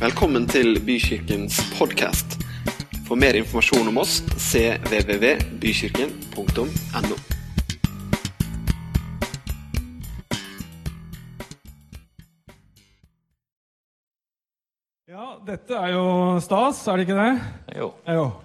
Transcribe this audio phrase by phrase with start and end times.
[0.00, 2.40] Velkommen til Bykirkens podkast.
[3.04, 7.16] For mer informasjon om oss cvvvbykirken.no.
[15.04, 17.36] Ja, dette er jo stas, er det ikke det?
[17.76, 17.92] Jo.
[18.08, 18.40] Jo.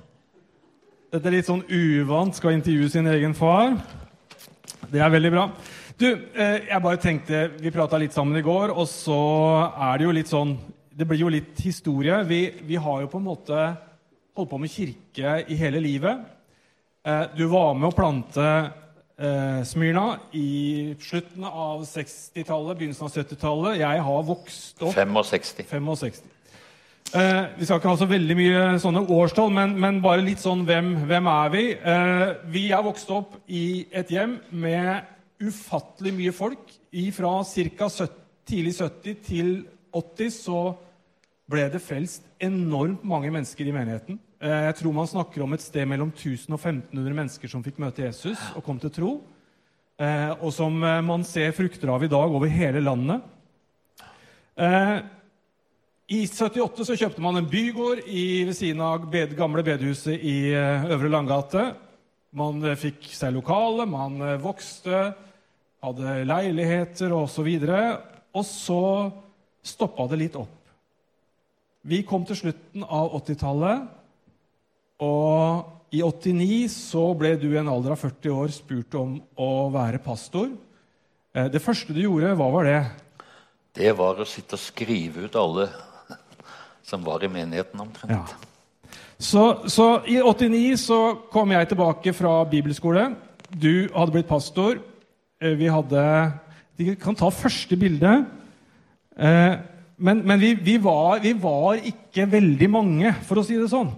[1.16, 3.80] Dette er litt sånn uvant, skal intervjue sin egen far.
[4.92, 5.56] Det er veldig bra.
[5.96, 10.04] Du, eh, jeg bare tenkte, Vi prata litt sammen i går, og så er det
[10.04, 12.22] jo litt sånn Det blir jo litt historie.
[12.24, 13.56] Vi, vi har jo på en måte
[14.36, 16.22] holdt på med kirke i hele livet.
[17.04, 23.82] Eh, Du var med å plante eh, Smyrna i slutten av 60-tallet, begynnelsen av 70-tallet.
[23.82, 25.92] Jeg har vokst opp 65.
[26.00, 26.32] 65.
[27.12, 30.64] Eh, vi skal ikke ha så veldig mye sånne årstall, men, men bare litt sånn
[30.64, 31.68] hvem, hvem er vi?
[32.56, 36.72] Vi er vokst opp i et hjem med ufattelig mye folk.
[37.12, 37.96] Fra ca.
[38.48, 39.56] tidlig 70 til
[39.96, 40.60] 80 så
[41.50, 44.18] ble det frelst enormt mange mennesker i menigheten.
[44.42, 47.80] Eh, jeg tror man snakker om et sted mellom 1000 og 1500 mennesker som fikk
[47.82, 49.12] møte Jesus og kom til tro.
[50.02, 53.32] Eh, og som eh, man ser frukter av i dag over hele landet.
[54.56, 60.54] I 78 så kjøpte man en bygård i, ved siden av bed, gamle bedehuset i
[60.56, 61.66] Øvre Langgate.
[62.32, 65.10] Man fikk seg lokale, man vokste,
[65.84, 67.50] hadde leiligheter osv.
[68.32, 68.86] Og så
[69.66, 70.52] stoppa det litt opp.
[71.86, 73.86] Vi kom til slutten av 80-tallet,
[75.06, 79.50] og i 89 så ble du i en alder av 40 år spurt om å
[79.74, 80.50] være pastor.
[81.36, 82.80] Eh, Det første du gjorde, hva var det?
[83.76, 85.68] Det var å sitte og skrive ut alle
[86.86, 88.12] som var i menigheten omtrent.
[88.12, 88.26] Ja.
[89.20, 91.00] Så, så i 89 så
[91.32, 93.14] kom jeg tilbake fra bibelskole.
[93.50, 94.80] Du hadde blitt pastor.
[95.42, 96.02] Eh, Vi hadde
[96.78, 98.26] Vi kan ta første bilde.
[99.16, 99.56] Eh,
[99.98, 103.94] Men, men vi, vi, var, vi var ikke veldig mange, for å si det sånn.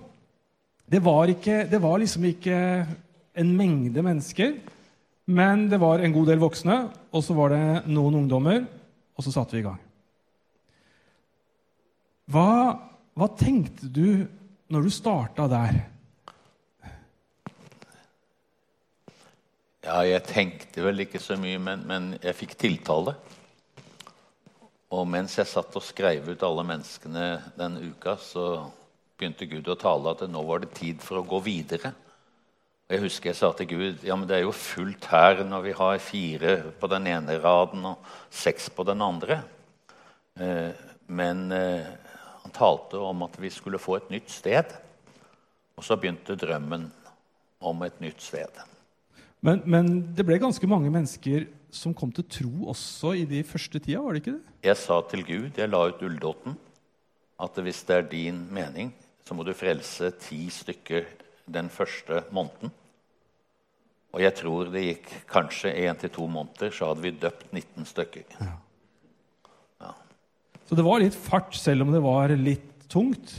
[0.86, 2.58] Det var, ikke, det var liksom ikke
[3.34, 4.52] en mengde mennesker.
[5.26, 6.78] Men det var en god del voksne,
[7.10, 8.62] og så var det noen ungdommer.
[9.18, 9.80] Og så satte vi i gang.
[12.30, 12.78] Hva,
[13.18, 14.28] hva tenkte du
[14.70, 15.80] når du starta der?
[19.82, 23.18] Ja, jeg tenkte vel ikke så mye, men, men jeg fikk tiltale.
[24.94, 27.28] Og mens jeg satt og skrev ut alle menneskene
[27.58, 28.46] den uka, så
[29.18, 31.92] begynte Gud å tale at nå var det tid for å gå videre.
[32.88, 35.66] Og Jeg husker jeg sa til Gud ja, men det er jo fullt her når
[35.66, 39.42] vi har fire på den ene raden og seks på den andre.
[40.40, 40.72] Eh,
[41.12, 41.90] men eh,
[42.46, 44.72] han talte om at vi skulle få et nytt sted.
[45.76, 46.88] Og så begynte drømmen
[47.60, 48.64] om et nytt sted.
[49.44, 53.80] Men, men det ble ganske mange mennesker som kom til tro også i de første
[53.80, 54.56] tida, var det ikke det?
[54.68, 56.58] Jeg sa til Gud, jeg la ut Ulldotten,
[57.44, 58.94] at hvis det er din mening,
[59.28, 61.06] så må du frelse ti stykker
[61.52, 62.72] den første måneden.
[64.16, 67.86] Og jeg tror det gikk kanskje én til to måneder, så hadde vi døpt 19
[67.86, 68.40] stykker.
[70.68, 73.38] Så det var litt fart, selv om det var litt tungt.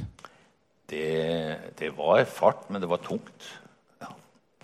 [0.89, 3.49] Det, det var fart, men det var tungt.
[4.01, 4.15] Ja,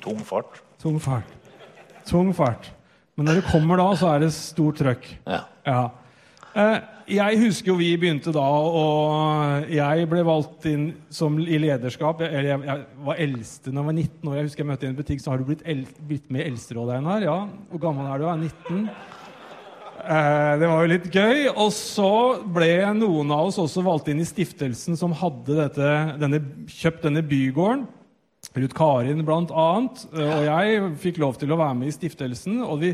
[0.00, 0.62] tung fart.
[0.80, 1.28] Tung fart.
[2.08, 2.70] Tung fart.
[3.14, 5.06] Men når det kommer da, så er det stort trøkk.
[5.30, 5.44] Ja.
[5.68, 5.82] Ja.
[6.54, 6.76] Eh,
[7.14, 12.22] Jeg husker jo vi begynte da, og jeg ble valgt inn som i lederskap.
[12.24, 14.36] Jeg, jeg, jeg var eldste da jeg var 19 år.
[14.38, 16.46] Jeg husker jeg møtte i en butikk, så har du blitt, el, blitt med i
[16.48, 17.26] eldsterådet, Einar?
[17.26, 17.36] Ja.
[17.70, 18.24] Hvor gammel er du?
[18.24, 18.46] Jeg er
[18.80, 18.88] 19.
[20.04, 21.44] Eh, det var jo litt gøy.
[21.54, 22.10] Og så
[22.56, 25.92] ble noen av oss også valgt inn i stiftelsen som hadde dette,
[26.24, 26.40] denne,
[26.72, 27.84] kjøpt denne bygården.
[28.54, 30.06] Ruth Karin annet.
[30.14, 32.60] eh, Og jeg fikk lov til å være med i stiftelsen.
[32.62, 32.92] Og vi,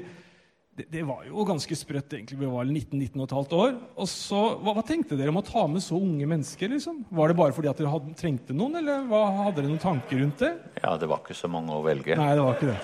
[0.77, 2.39] det, det var jo ganske sprøtt, egentlig.
[2.41, 3.75] Vi var 19-19,5 år.
[4.01, 6.73] Og så, hva, hva tenkte dere om å ta med så unge mennesker?
[6.73, 7.05] liksom?
[7.11, 10.23] Var det bare fordi at dere hadde, trengte noen, eller hva, hadde dere noen tanker
[10.23, 10.55] rundt det?
[10.81, 12.17] ja, det var ikke så mange å velge.
[12.17, 12.81] Nei, det var ikke det.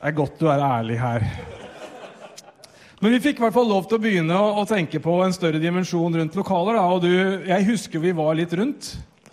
[0.00, 1.26] Det er godt du er ærlig her.
[3.00, 5.60] Men vi fikk i hvert fall lov til å begynne å, tenke på en større
[5.62, 6.76] dimensjon rundt lokaler.
[6.76, 6.82] Da.
[6.92, 7.12] Og du,
[7.48, 8.90] jeg husker vi var litt rundt.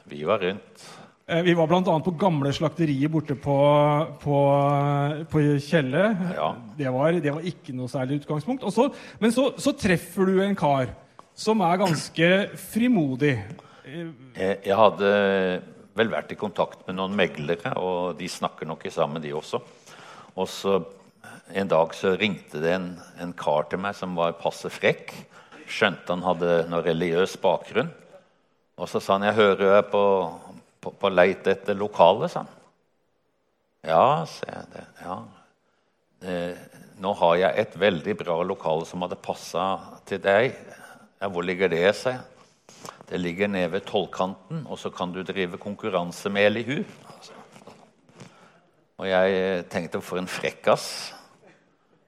[0.07, 0.85] Vi var rundt.
[1.27, 1.81] Eh, Vi var bl.a.
[1.83, 3.57] på gamle slakteriet borte på,
[4.23, 4.37] på,
[5.27, 6.05] på Kjelle.
[6.37, 6.53] Ja.
[6.79, 8.63] Det, var, det var ikke noe særlig utgangspunkt.
[8.63, 8.87] Og så,
[9.19, 10.93] men så, så treffer du en kar
[11.35, 12.29] som er ganske
[12.71, 13.33] frimodig.
[13.83, 15.11] Jeg, jeg hadde
[15.97, 19.59] vel vært i kontakt med noen meglere, og de snakker nok sammen, de også.
[20.39, 20.79] Og så
[21.53, 22.89] en dag så ringte det en,
[23.21, 25.13] en kar til meg som var passe frekk.
[25.67, 27.89] Skjønte han hadde noe religiøs bakgrunn.
[28.77, 30.03] Og så sa han jeg hører jeg på,
[30.83, 32.53] på, på leit etter lokale, sa han.
[33.87, 34.85] Ja, sa jeg det.
[35.01, 35.17] Ja.
[36.21, 36.37] Det,
[36.99, 39.67] nå har jeg et veldig bra lokale som hadde passa
[40.09, 40.55] til deg.
[41.21, 42.19] Ja, hvor ligger det seg?
[43.07, 46.81] Det ligger nede ved tollkanten, og så kan du drive konkurranse med Elihu.
[48.97, 51.13] Og jeg tenkte for en frekkas.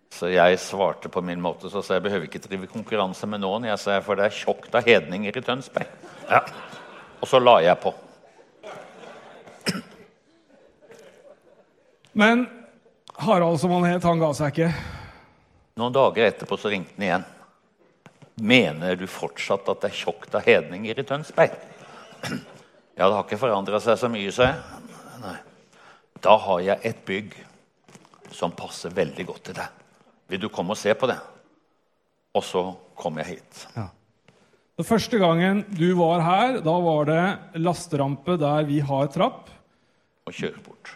[0.09, 3.67] Så jeg svarte på min måte så sa jeg behøver ikke drive konkurranse med noen.
[3.69, 5.91] Jeg sa for det er tjukt av hedninger i Tønsberg.
[6.29, 6.43] Ja.
[7.19, 7.93] Og så la jeg på.
[12.19, 12.47] Men
[13.19, 14.71] Harald, som han het, han ga seg ikke.
[15.79, 17.27] Noen dager etterpå så ringte han igjen.
[18.39, 21.55] Mener du fortsatt at det er tjukt av hedninger i Tønsberg?
[22.99, 24.81] Ja, det har ikke forandra seg så mye, sa jeg.
[25.23, 25.35] Nei.
[26.19, 27.37] Da har jeg et bygg
[28.35, 29.78] som passer veldig godt til deg.
[30.29, 31.17] Vil du komme og se på det?
[32.37, 32.61] Og så
[32.99, 33.63] kom jeg hit.
[33.75, 33.87] Ja.
[34.79, 37.23] Den første gangen du var her, da var det
[37.59, 39.49] lasterampe der vi har trapp,
[40.29, 40.91] Og kjøreport.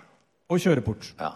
[0.49, 1.07] og kjøreport.
[1.19, 1.31] Ja.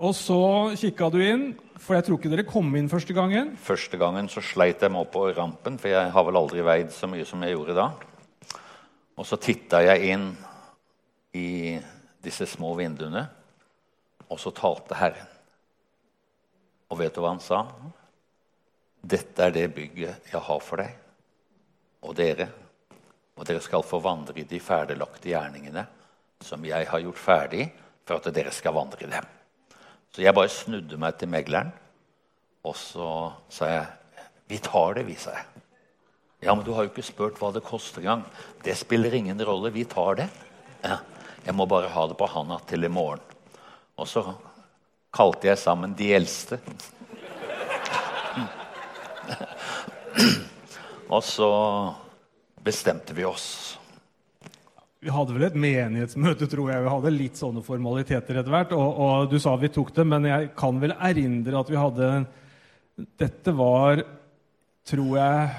[0.00, 0.36] Og så
[0.76, 1.42] kikka du inn,
[1.80, 3.56] for jeg tror ikke dere kom inn første gangen.
[3.56, 6.92] Første gangen så sleit jeg meg opp på rampen, for jeg har vel aldri veid
[6.92, 7.88] så mye som jeg gjorde da.
[9.16, 10.30] Og så titta jeg inn
[11.36, 11.78] i
[12.24, 13.26] disse små vinduene,
[14.30, 15.26] og så talte Herren.
[16.90, 17.62] Og vet du hva han sa?
[19.00, 20.96] Dette er det bygget jeg har for deg
[22.04, 22.48] og dere.
[23.38, 25.86] Og dere skal få vandre i de ferdiglagte gjerningene
[26.44, 27.68] som jeg har gjort ferdig
[28.08, 29.26] for at dere skal vandre i dem.
[30.10, 31.70] Så jeg bare snudde meg til megleren,
[32.66, 33.08] og så
[33.52, 33.88] sa jeg
[34.50, 35.44] Vi tar det, vi, sa jeg.
[36.42, 38.24] Ja, men du har jo ikke spurt hva det koster engang.
[38.64, 39.70] Det spiller ingen rolle.
[39.70, 40.26] Vi tar det.
[40.82, 40.96] Ja,
[41.44, 43.22] jeg må bare ha det på handa til i morgen.
[43.94, 44.24] Og så
[45.14, 46.60] kalte jeg sammen de eldste.
[51.10, 51.50] Og så
[52.62, 53.80] bestemte vi oss.
[55.00, 56.84] Vi hadde vel et menighetsmøte, tror jeg.
[56.84, 58.74] Vi hadde litt sånne formaliteter etter hvert.
[58.76, 62.10] Og, og du sa vi tok det, men jeg kan vel erindre at vi hadde
[63.16, 64.02] Dette var,
[64.84, 65.52] tror jeg,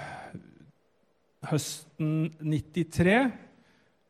[1.50, 3.15] høsten 93.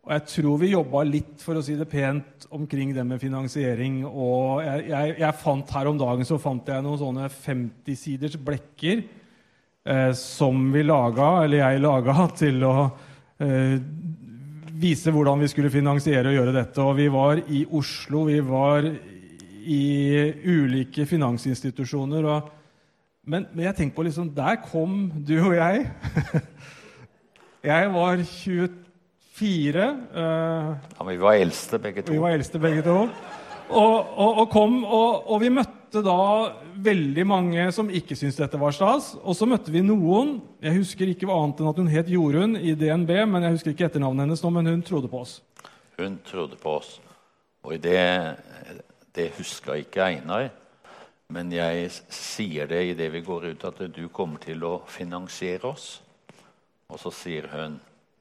[0.02, 4.00] Og jeg tror vi jobba litt, for å si det pent, omkring det med finansiering.
[4.08, 9.04] Og jeg, jeg, jeg fant her om dagen så fant jeg noen sånne 50-siders blekker
[9.86, 12.76] eh, som vi laga, eller jeg laga, til å
[13.46, 13.78] eh,
[14.82, 16.82] vise hvordan vi skulle finansiere og gjøre dette.
[16.82, 18.90] Og vi var i Oslo, vi var
[19.62, 19.82] i
[20.50, 22.26] ulike finansinstitusjoner.
[22.26, 22.54] Og,
[23.30, 25.86] men, men, jeg tenker på liksom Der kom du og jeg.
[27.72, 28.88] jeg var 24.
[29.40, 32.14] Uh, ja, men vi var eldste begge to.
[32.14, 32.98] Vi var eldste begge to.
[33.72, 36.18] Og, og, og kom, og, og, vi møtte da
[36.84, 39.14] veldig mange som ikke syntes dette var stas.
[39.24, 42.76] Og så møtte vi noen Jeg husker ikke annet enn at hun het Jorunn i
[42.76, 45.40] DNB, men jeg husker ikke etternavnet hennes nå, men hun trodde på oss.
[46.00, 46.98] Hun trodde på oss.
[47.64, 48.02] Og det,
[49.16, 50.50] det huska ikke Einar.
[51.32, 56.02] Men jeg sier det idet vi går ut, at du kommer til å finansiere oss.
[56.92, 57.78] Og så sier hun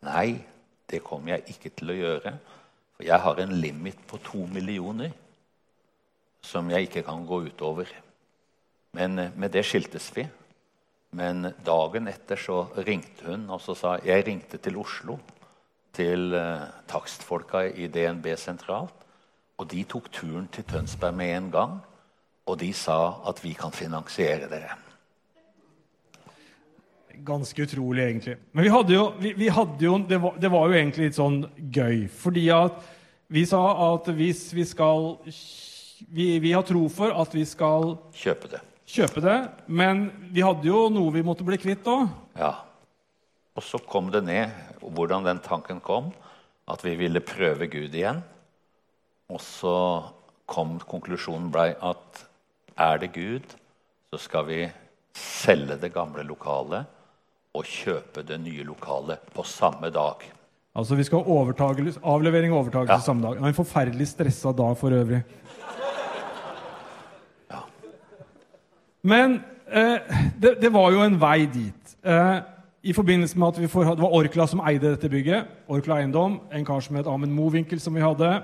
[0.06, 0.44] nei,
[0.90, 2.34] det kommer jeg ikke til å gjøre.
[2.96, 5.12] For jeg har en limit på to millioner
[6.44, 7.90] som jeg ikke kan gå utover.
[8.96, 10.26] Men eh, med det skiltes vi.
[11.16, 15.18] Men dagen etter så ringte hun og så sa jeg ringte til Oslo,
[15.96, 18.94] til eh, takstfolka i DNB sentralt.
[19.60, 21.80] Og de tok turen til Tønsberg med en gang.
[22.48, 24.89] Og de sa at vi kan finansiere dere.
[27.26, 28.36] Ganske utrolig, egentlig.
[28.52, 31.18] Men vi hadde jo, vi, vi hadde jo det, var, det, var, jo egentlig litt
[31.18, 32.06] sånn gøy.
[32.22, 32.80] Fordi at
[33.30, 33.60] vi sa
[33.90, 35.12] at hvis vi skal
[36.08, 38.62] vi, vi, har tro for at vi skal Kjøpe det.
[38.90, 39.38] Kjøpe det.
[39.68, 42.08] Men vi hadde jo noe vi måtte bli kvitt òg.
[42.40, 42.54] Ja.
[43.54, 46.10] Og så kom det ned, hvordan den tanken kom,
[46.70, 48.22] at vi ville prøve Gud igjen.
[49.30, 49.76] Og så
[50.50, 52.24] kom konklusjonen blei at
[52.80, 53.44] er det Gud,
[54.10, 54.62] så skal vi
[55.14, 56.88] selge det gamle lokalet
[57.54, 60.22] og kjøpe det nye lokalet på samme dag.
[60.74, 63.04] Altså vi skal ha avlevering og overtakelse ja.
[63.04, 63.40] samme dag.
[63.42, 65.22] En forferdelig stressa dag for øvrig.
[67.50, 67.64] Ja.
[69.02, 69.98] Men eh,
[70.42, 71.96] det, det, var jo en vei dit.
[72.06, 72.38] Eh,
[72.82, 75.44] I forbindelse med at vi får, Det var Orkla som eide dette bygget.
[75.68, 76.40] Orkla Eiendom.
[76.52, 78.42] En kar som het Amund Mowinckel, som vi hadde.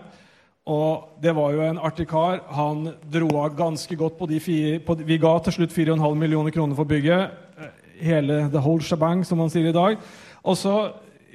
[0.67, 2.41] Og det var jo en artig kar.
[2.51, 6.51] Han dro av ganske godt på de fire på, Vi ga til slutt 4,5 millioner
[6.51, 7.46] kroner for bygget.
[8.00, 9.99] Hele the whole shabang, som man sier i dag.
[10.45, 10.76] Og så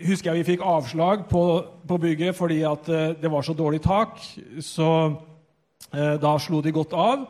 [0.01, 1.43] husker jeg vi fikk avslag på,
[1.87, 4.17] på bygget fordi at uh, det var så dårlig tak.
[4.59, 4.89] Så
[5.93, 7.25] eh, da slo de godt av.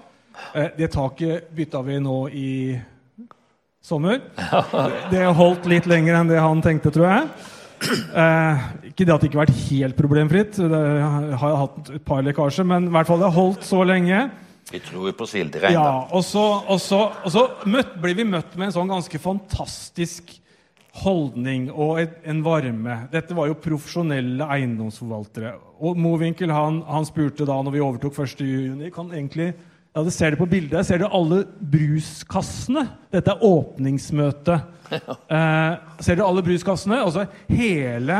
[0.55, 2.51] Eh, det taket bytta vi nå i
[3.81, 4.21] sommer.
[5.13, 7.49] Det holdt litt lenger enn det han tenkte, tror jeg.
[7.81, 10.81] Eh, ikke det at det ikke har vært helt problemfritt, det
[11.41, 14.27] har hatt et par lekkasjer, men i hvert fall det har holdt så lenge.
[14.71, 16.05] Vi tror på Silderein, Ja, da.
[16.15, 20.31] og så, og så, og så møtt, blir vi møtt med en sånn ganske fantastisk
[21.01, 22.95] holdning og et, en varme.
[23.11, 25.53] Dette var jo profesjonelle eiendomsforvaltere.
[25.83, 29.53] Og Mowinckel han, han spurte da når vi overtok 1.6 kan egentlig
[29.91, 30.77] ja, det ser du på bildet.
[30.79, 31.41] Jeg ser du alle
[31.73, 32.85] bruskassene.
[33.11, 34.61] Dette er åpningsmøte.
[34.91, 35.73] Eh,
[36.03, 36.97] ser du alle bruskassene?
[36.99, 38.15] Altså hele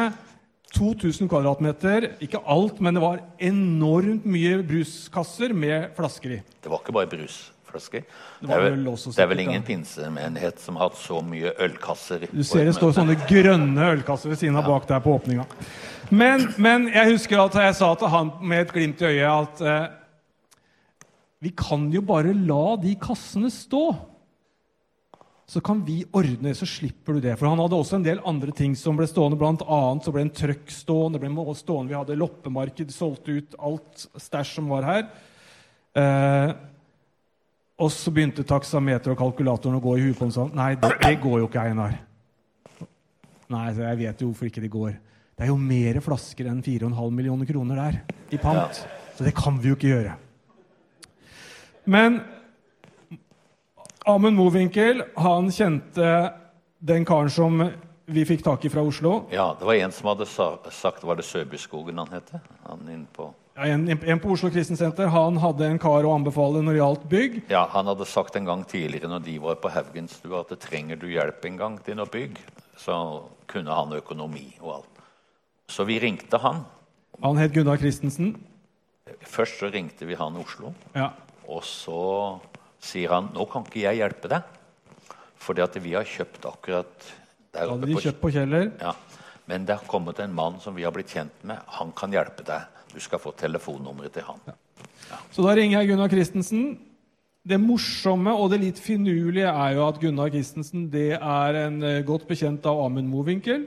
[0.72, 2.12] 2000 kvadratmeter.
[2.24, 6.42] Ikke alt, men det var enormt mye bruskasser med flasker i.
[6.64, 8.06] Det var ikke bare brusflasker.
[8.40, 11.54] Det Det er vel, også det er vel ingen pinsemenighet som har hatt så mye
[11.60, 12.28] ølkasser.
[12.32, 15.48] Du ser det står sånne grønne ølkasser ved siden av bak der på åpninga.
[16.12, 19.62] Men, men jeg husker at jeg sa til han med et glimt i øyet at
[19.64, 19.92] eh,
[21.42, 23.86] vi kan jo bare la de kassene stå.
[25.52, 27.34] Så kan vi ordne, så slipper du det.
[27.36, 29.36] For han hadde også en del andre ting som ble stående.
[29.40, 31.92] Blant annet så ble en trøkk stående, det ble stående.
[31.92, 35.04] Vi hadde loppemarked, solgte ut alt stæsj som var her.
[36.00, 36.54] Eh,
[37.84, 40.56] og så begynte taksameter og kalkulatoren å gå i huet på ham sånn.
[40.56, 42.00] Nei, det, det går jo ikke, Einar.
[43.52, 45.00] Nei, så jeg vet jo hvorfor ikke det går.
[45.36, 48.86] Det er jo mer flasker enn 4,5 millioner kroner der i pant.
[49.18, 50.16] Så det kan vi jo ikke gjøre.
[51.92, 52.22] Men
[54.06, 56.34] Amund Mowinckel, han kjente
[56.80, 57.62] den karen som
[58.12, 59.26] vi fikk tak i fra Oslo.
[59.32, 62.32] Ja, det var en som hadde sa, sagt Var det Søbyskogen han het?
[62.68, 65.08] Han inn på Ja, En, en på Oslo Kristensenter.
[65.14, 67.38] Han hadde en kar å anbefale når det gjaldt bygg.
[67.52, 70.96] Ja, Han hadde sagt en gang tidligere når de var på Haugenstua, at det trenger
[71.00, 72.40] du hjelp en gang til noe bygg,
[72.80, 72.96] så
[73.52, 75.04] kunne han økonomi og alt.
[75.70, 76.64] Så vi ringte han.
[77.22, 78.34] Han het Gunnar Christensen.
[79.28, 81.12] Først så ringte vi han i Oslo, Ja.
[81.48, 82.40] og så
[82.82, 84.60] sier han nå kan ikke jeg hjelpe deg,
[85.42, 87.10] fordi at vi har kjøpt akkurat
[87.52, 88.70] der oppe hadde de kjøpt på Kjeller.
[88.80, 88.94] Ja,
[89.50, 91.60] Men det har kommet en mann som vi har blitt kjent med.
[91.80, 92.70] Han kan hjelpe deg.
[92.94, 94.40] Du skal få telefonnummeret til han.
[95.32, 96.78] Så da ringer jeg Gunnar Christensen.
[97.42, 102.04] Det morsomme og det litt finurlige er jo at Gunnar Christensen det er en eh,
[102.06, 103.66] godt bekjent av Amund Mowinckel.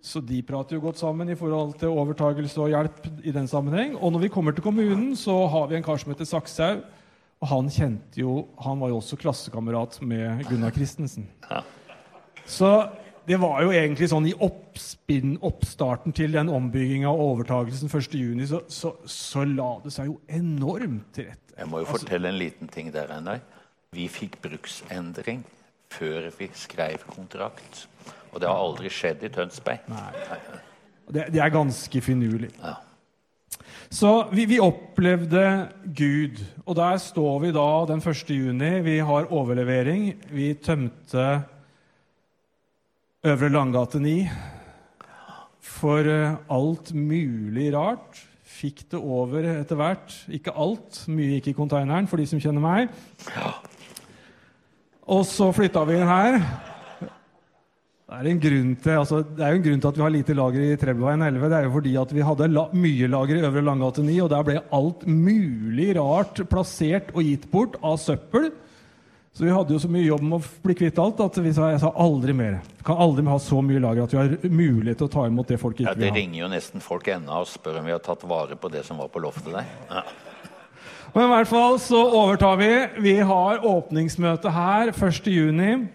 [0.00, 3.92] Så de prater jo godt sammen i forhold til overtagelse og hjelp i den sammenheng.
[4.00, 6.80] Og når vi kommer til kommunen, så har vi en kar som heter Sakshaug.
[7.40, 11.28] Og han kjente jo Han var jo også klassekamerat med Gunnar Christensen.
[11.48, 11.62] Ja.
[12.46, 12.68] Så
[13.28, 18.60] det var jo egentlig sånn i oppspinn, oppstarten til den ombygginga og overtagelsen 1.6, så,
[18.66, 21.54] så, så la det seg jo enormt til rette.
[21.60, 23.40] Jeg må jo Altså- fortelle en liten ting der, Einar.
[23.92, 25.44] Vi fikk bruksendring
[25.90, 27.86] før vi skrev kontrakt.
[28.32, 29.86] Og det har aldri skjedd i Tønsberg.
[29.90, 30.10] Nei.
[31.10, 32.50] Det, det er ganske finurlig.
[32.62, 32.76] Ja.
[33.90, 35.42] Så vi, vi opplevde
[35.82, 38.28] Gud, og der står vi da den 1.
[38.30, 38.70] juni.
[38.86, 40.12] Vi har overlevering.
[40.30, 41.42] Vi tømte
[43.26, 44.14] Øvre Langgate 9
[45.60, 48.22] for eh, alt mulig rart.
[48.46, 50.14] Fikk det over etter hvert.
[50.30, 51.02] Ikke alt.
[51.10, 52.94] Mye gikk i konteineren, for de som kjenner meg.
[55.10, 56.38] Og så flytta vi inn her.
[58.10, 60.10] Det er, en grunn til, altså, det er jo en grunn til at vi har
[60.10, 61.44] lite lager i Trebleveien 11.
[61.46, 64.30] Det er jo fordi at vi hadde la, mye lager i Øvre Langgate 9, og
[64.32, 68.48] der ble alt mulig rart plassert og gitt bort av søppel.
[69.30, 71.68] Så vi hadde jo så mye jobb med å bli kvitt alt at vi sa
[71.70, 72.58] jeg sa aldri mer.
[72.80, 75.54] Vi kan aldri ha så mye lager at vi har mulighet til å ta imot
[75.54, 76.16] det folk Ja, ikke Det vil ha.
[76.16, 78.82] Det ringer jo nesten folk ennå og spør om vi har tatt vare på det
[78.90, 79.70] som var på loftet der.
[79.86, 80.02] Ja.
[81.14, 82.74] Men i hvert fall så overtar vi.
[83.06, 85.90] Vi har åpningsmøte her 1.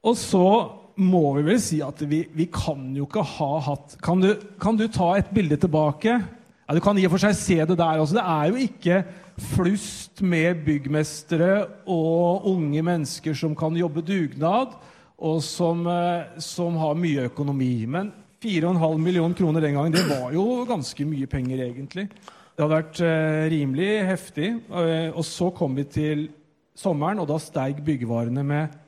[0.00, 0.44] Og så
[1.00, 4.76] må vi vel si at vi, vi kan jo ikke ha hatt kan du, kan
[4.76, 6.18] du ta et bilde tilbake?
[6.68, 8.16] Ja, Du kan i og for seg se det der også.
[8.16, 9.02] Det er jo ikke
[9.40, 14.76] flust med byggmestere og unge mennesker som kan jobbe dugnad,
[15.20, 17.86] og som, eh, som har mye økonomi.
[17.86, 22.08] Men 4,5 millioner kroner den gangen, det var jo ganske mye penger, egentlig.
[22.08, 24.52] Det hadde vært eh, rimelig heftig.
[24.70, 26.28] Og, og så kom vi til
[26.76, 28.78] sommeren, og da steig byggevarene med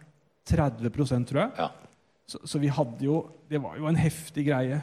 [0.48, 1.52] 30% tror jeg.
[1.58, 1.70] Ja.
[2.26, 3.16] Så, så vi hadde jo
[3.50, 4.78] Det var jo en heftig greie.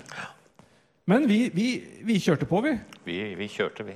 [1.09, 1.67] Men vi, vi,
[2.05, 2.75] vi kjørte på, vi.
[3.07, 3.95] Vi, vi kjørte, vi.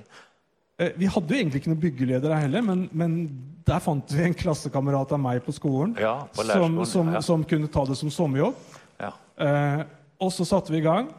[0.82, 3.18] Eh, Vi hadde jo egentlig ikke noen byggeledere heller, men, men
[3.68, 7.22] der fant vi en klassekamerat av meg på skolen Ja, på som, som, ja.
[7.22, 8.58] som kunne ta det som sommerjobb.
[9.00, 9.12] Ja.
[9.38, 9.84] Eh,
[10.24, 11.12] og så satte vi i gang.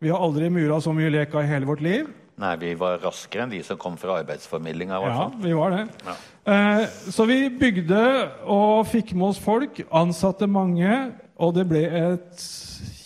[0.00, 2.06] Vi har aldri mura så mye leka i hele vårt liv.
[2.40, 4.96] Nei, vi var raskere enn de som kom fra arbeidsformidlinga.
[5.10, 5.82] Ja, vi var det.
[6.06, 6.14] Ja.
[6.50, 8.02] Eh, så vi bygde
[8.50, 10.90] og fikk med oss folk, ansatte mange,
[11.38, 12.44] og det ble et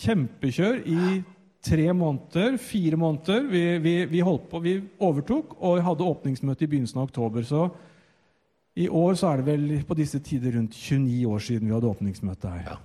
[0.00, 1.00] kjempekjør i
[1.64, 3.44] tre måneder, fire måneder.
[3.50, 7.44] Vi, vi, vi holdt på, vi overtok og hadde åpningsmøte i begynnelsen av oktober.
[7.44, 7.68] Så
[8.80, 11.92] i år så er det vel på disse tider rundt 29 år siden vi hadde
[11.92, 12.66] åpningsmøte her.
[12.72, 12.80] Ja.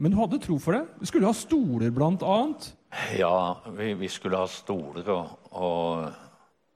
[0.00, 0.86] Men du hadde tro for det.
[0.96, 2.72] Du skulle ha stoler, blant annet.
[3.20, 6.29] Ja, vi, vi skulle ha stoler, og, og,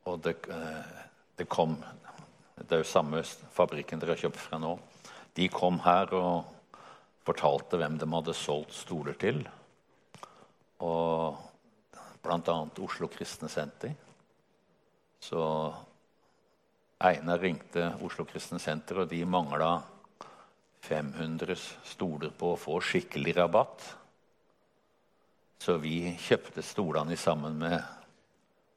[0.05, 1.05] og det, eh,
[1.37, 1.77] det kom
[2.55, 3.19] Det er jo samme
[3.51, 4.79] fabrikken dere har kjøpt fra nå.
[5.35, 6.45] De kom her og
[7.27, 9.41] fortalte hvem de hadde solgt stoler til.
[10.79, 11.35] Og
[12.23, 12.55] bl.a.
[12.79, 13.91] Oslo Kristne Senter.
[15.19, 15.43] Så
[17.03, 19.83] Einar ringte Oslo Kristne Senter, og de mangla
[20.87, 21.59] 500
[21.91, 23.85] stoler på å få skikkelig rabatt.
[25.59, 28.04] Så vi kjøpte stolene sammen med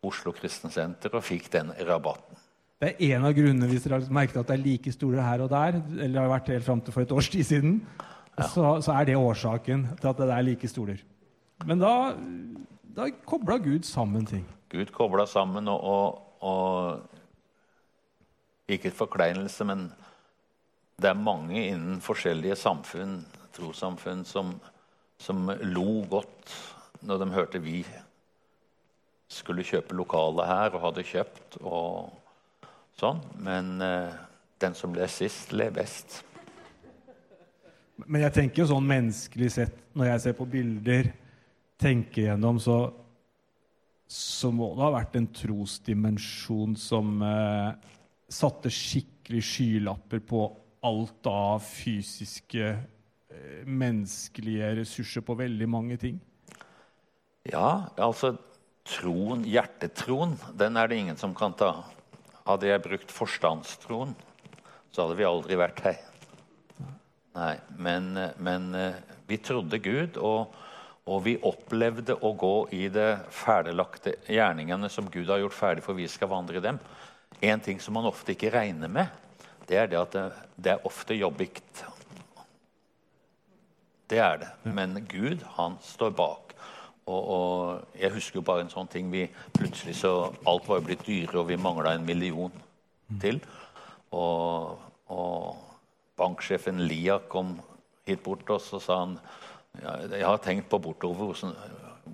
[0.07, 2.37] Oslo Kristne Senter og fikk den rabatten.
[2.77, 5.41] Det er en av grunnene hvis dere har merket at det er like stoler her
[5.41, 7.79] og der, eller har vært helt frem til for et års tid siden,
[8.37, 10.99] så, så, er det årsaken til at det er like stoler.
[11.65, 11.93] Men da,
[12.99, 14.45] da kobla Gud sammen ting.
[14.69, 17.01] Gud kobla sammen, og, og, og
[18.67, 19.87] Ikke forkleinelse, men
[21.01, 24.53] det er mange innen forskjellige samfunn, trossamfunn, som,
[25.17, 26.53] som lo godt
[27.01, 27.79] når de hørte vi
[29.27, 32.13] skulle kjøpe lokale her og hadde kjøpt og
[32.97, 33.19] sånn.
[33.43, 34.15] Men eh,
[34.61, 36.21] den som ble sist, ble best.
[38.05, 41.11] Men jeg tenker jo sånn menneskelig sett, når jeg ser på bilder,
[41.81, 42.77] tenker gjennom, så,
[44.09, 47.71] så må det ha vært en trosdimensjon som eh,
[48.29, 50.45] satte skikkelig skylapper på
[50.87, 52.69] alt av fysiske,
[53.33, 56.21] eh, menneskelige ressurser på veldig mange ting.
[57.47, 58.35] Ja, altså
[58.87, 61.71] troen, hjertetroen, den er det ingen som kan ta.
[62.47, 64.13] Hadde jeg brukt forstandstroen,
[64.91, 65.99] så hadde vi aldri vært her.
[67.37, 68.71] Nei, men, men
[69.27, 70.55] vi trodde Gud, og,
[71.05, 75.99] og, vi opplevde å gå i de ferdiglagte gjerningene som Gud har gjort ferdig for
[75.99, 76.79] vi skal vandre i dem.
[77.43, 79.11] En ting som man ofte ikke regner med,
[79.67, 80.25] det er det at det,
[80.55, 81.83] det er ofte jobbikt.
[84.07, 84.51] Det er det.
[84.63, 86.46] Men Gud, han står bak.
[87.07, 89.23] Og, og, jeg husker jo bare en sånn ting vi
[89.55, 90.11] Plutselig så
[90.49, 92.51] Alt var jo blitt dyrere, og vi mangla en million
[93.21, 93.39] til.
[94.11, 94.75] Og,
[95.07, 95.63] og,
[96.17, 97.53] banksjefen Lia kom
[98.07, 99.19] hit bort til oss og sa han
[99.77, 101.37] ja, jeg har tenkt på bortover.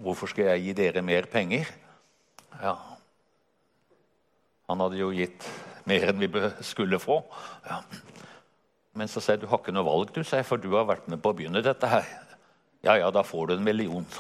[0.03, 1.69] Hvorfor skal jeg gi dere mer penger?
[2.59, 2.73] Ja.
[4.67, 5.47] Han hadde jo gitt
[5.87, 6.29] mer enn vi
[6.65, 7.21] skulle få.
[7.69, 7.79] Ja.
[8.99, 11.23] Men så sa jeg du har ikke noe valg, du, for du har vært med
[11.23, 12.11] på å begynne dette her.
[12.83, 14.05] Ja ja, da får du en million.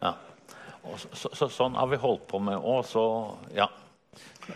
[0.00, 0.12] Ja.
[0.12, 0.14] ja.
[0.96, 2.60] Så, så, så, sånn har vi holdt på med.
[2.60, 3.02] òg, så,
[3.56, 3.66] ja.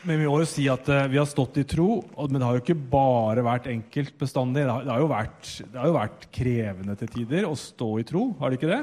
[0.05, 2.59] Men vi må jo si at uh, vi har stått i tro, men det har
[2.59, 4.66] jo ikke bare vært enkelt bestandig.
[4.69, 7.90] Det har, det har, jo, vært, det har jo vært krevende til tider å stå
[8.03, 8.83] i tro, har det ikke det?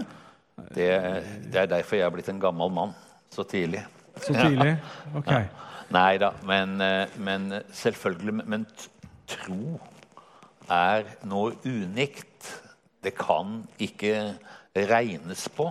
[0.74, 0.92] Det,
[1.54, 2.98] det er derfor jeg er blitt en gammel mann
[3.34, 3.86] så tidlig.
[4.18, 4.74] Så tidlig?
[5.22, 5.32] Ok.
[5.32, 5.46] Ja.
[5.94, 8.66] Nei da, men, eh, men, selvfølgelig Men
[9.32, 9.78] tro
[10.68, 12.50] er noe unikt
[13.04, 14.38] det kan ikke
[14.76, 15.70] regnes på.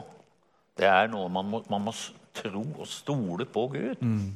[0.77, 1.95] Det er noe man må, man må
[2.37, 4.03] tro og stole på Gud.
[4.05, 4.35] Mm.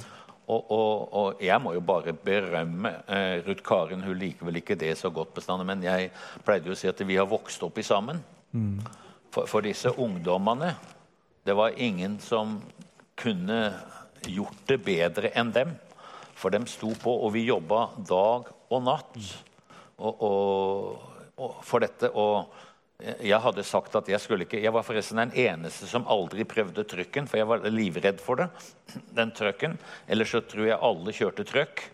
[0.51, 4.03] Og, og, og, jeg må jo bare berømme eh, Ruth Karin.
[4.03, 6.11] Hun liker vel ikke det så godt bestandig, men jeg
[6.47, 8.19] pleide jo å si at vi har vokst opp i sammen.
[8.51, 8.81] Mm.
[9.31, 10.73] For, for, disse ungdommene
[11.47, 12.57] Det var ingen som
[13.17, 13.61] kunne
[14.27, 15.71] gjort det bedre enn dem.
[16.35, 19.17] For dem sto på, og vi jobba dag og natt
[20.01, 20.23] og,
[21.37, 22.11] og, for dette.
[22.11, 22.51] og
[23.01, 26.85] jeg hadde sagt at jeg skulle ikke Jeg var forresten den eneste som aldri prøvde
[26.89, 28.49] trøkken, for jeg var livredd for det.
[29.19, 29.79] den trøkken.
[30.09, 31.85] Ellers så tror jeg alle kjørte trøkk,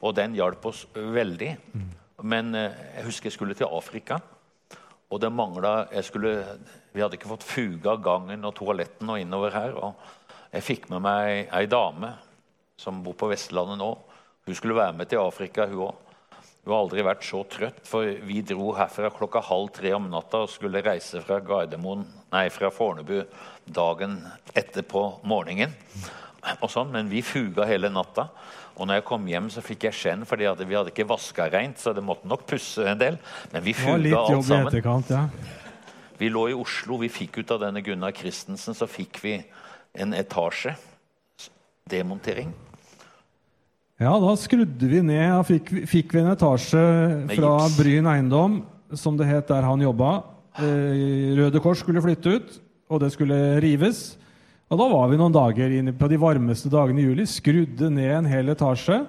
[0.00, 1.54] og den hjalp oss veldig.
[2.22, 4.20] Men eh, jeg husker jeg skulle til Afrika,
[5.10, 9.74] og det mangla Vi hadde ikke fått fuga gangen og toaletten og innover her.
[9.74, 9.94] og
[10.52, 12.14] Jeg fikk med meg ei dame
[12.76, 13.90] som bor på Vestlandet nå.
[14.46, 16.09] Hun skulle være med til Afrika, hun òg.
[16.64, 20.42] Hun har aldri vært så trøtt, for vi dro herfra klokka halv tre om natta
[20.44, 23.22] og skulle reise fra nei, fra Fornebu
[23.64, 24.18] dagen
[24.52, 25.72] etterpå morgenen.
[26.60, 28.28] Og sånn, Men vi fuga hele natta.
[28.76, 31.78] Og når jeg kom hjem, så fikk jeg skjenn fordi vi hadde ikke vaska reint.
[31.78, 33.18] Så det måtte nok pusse en del.
[33.52, 34.68] Men vi fuga alt sammen.
[34.68, 35.26] Etterkant, ja.
[36.20, 36.96] Vi lå i Oslo.
[37.00, 39.38] Vi fikk ut av denne Gunnar Christensen så fikk vi
[39.96, 40.76] en etasje.
[41.90, 42.52] Demontering.
[44.00, 46.80] Ja, da skrudde vi ned og fikk, fikk vi en etasje
[47.34, 48.62] fra Bryn eiendom,
[48.96, 50.14] som det het der han jobba.
[50.56, 52.54] Eh, Røde Kors skulle flytte ut,
[52.88, 54.14] og det skulle rives.
[54.72, 58.14] Og da var vi noen dager inne på de varmeste dagene i juli, skrudde ned
[58.22, 59.02] en hel etasje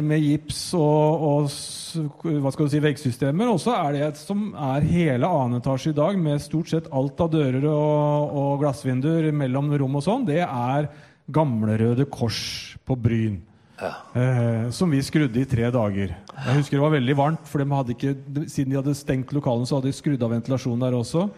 [0.00, 3.52] med gips og, og hva skal du si, veggsystemer.
[3.52, 6.88] Og så er det et som er hele annen etasje i dag, med stort sett
[6.96, 10.28] alt av dører og, og glassvinduer mellom rom og sånn.
[10.32, 10.88] Det er
[11.28, 12.44] gamle Røde Kors
[12.88, 13.42] på Bryn.
[13.82, 13.92] Ja.
[14.14, 16.12] Eh, som vi skrudde i tre dager.
[16.14, 18.14] Jeg husker det var veldig varmt, for de ikke,
[18.46, 21.30] siden de hadde stengt lokalene, så hadde de skrudd av ventilasjonen der også.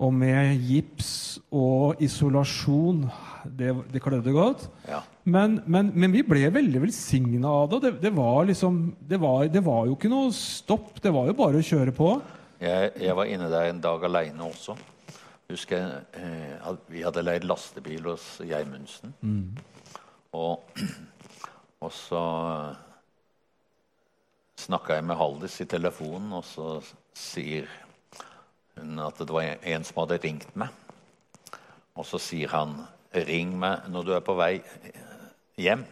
[0.00, 3.02] og med gips og isolasjon.
[3.44, 4.68] Det, det klødde godt.
[4.88, 5.02] Ja.
[5.24, 7.80] Men, men, men vi ble veldig velsigna av det.
[7.84, 7.92] det.
[8.06, 10.94] Det var liksom det var, det var jo ikke noe stopp.
[11.02, 12.14] Det var jo bare å kjøre på.
[12.60, 14.76] Jeg, jeg var inne der en dag aleine også.
[15.50, 19.12] Husker jeg, eh, Vi hadde leid lastebil hos Geirmundsen.
[20.32, 20.60] Og,
[21.80, 22.22] og så
[24.60, 26.74] snakka jeg med Haldis i telefonen, og så
[27.16, 27.68] sier
[28.76, 30.68] hun at det var en som hadde ringt meg.
[31.96, 34.62] Og så sier han 'Ring meg når du er på vei
[35.58, 35.86] hjem'.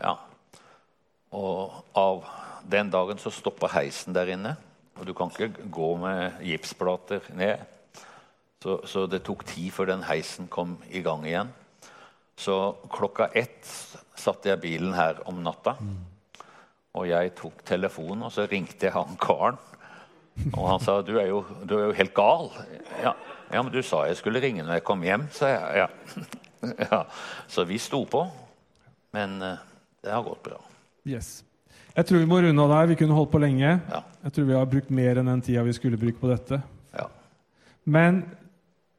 [0.00, 0.16] Ja.
[1.30, 2.24] Og av
[2.70, 4.56] den dagen så stopper heisen der inne.
[4.98, 7.58] Og du kan ikke gå med gipsplater ned.
[8.62, 11.54] Så, så det tok tid før den heisen kom i gang igjen.
[12.36, 15.76] Så klokka ett satte jeg bilen her om natta.
[16.98, 19.58] Og jeg tok telefonen, og så ringte jeg han karen.
[20.54, 22.48] Og han sa du er jo, du er jo helt gal.
[23.02, 23.14] Ja,
[23.50, 25.84] ja, men du sa jeg skulle ringe når jeg kom hjem, sa jeg.
[25.84, 26.24] Ja.
[26.86, 27.02] ja.
[27.50, 28.24] Så vi sto på.
[29.16, 29.62] Men eh,
[30.04, 30.60] det har gått bra.
[31.08, 31.40] Yes.
[31.96, 32.90] Jeg tror vi må runde av der.
[32.92, 33.72] Vi kunne holdt på lenge.
[33.90, 34.02] Ja.
[34.24, 36.60] Jeg tror vi har brukt mer enn den tida vi skulle bruke på dette.
[36.96, 37.08] ja.
[37.84, 38.22] Men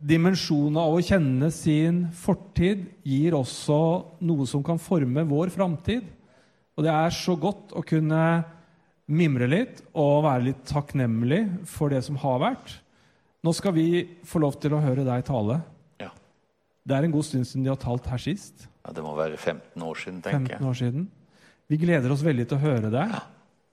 [0.01, 3.77] dimensjonen av å kjenne sin fortid gir også
[4.25, 6.07] noe som kan forme vår framtid.
[6.75, 8.21] Og det er så godt å kunne
[9.11, 12.73] mimre litt og være litt takknemlig for det som har vært.
[13.45, 13.87] Nå skal vi
[14.27, 15.61] få lov til å høre deg tale.
[16.01, 16.11] ja.
[16.85, 18.67] Det er en god stund siden de har talt her sist.
[18.85, 21.07] ja det må være 15 år siden, tenker 15 år siden.
[21.69, 23.13] Vi gleder oss veldig til å høre deg.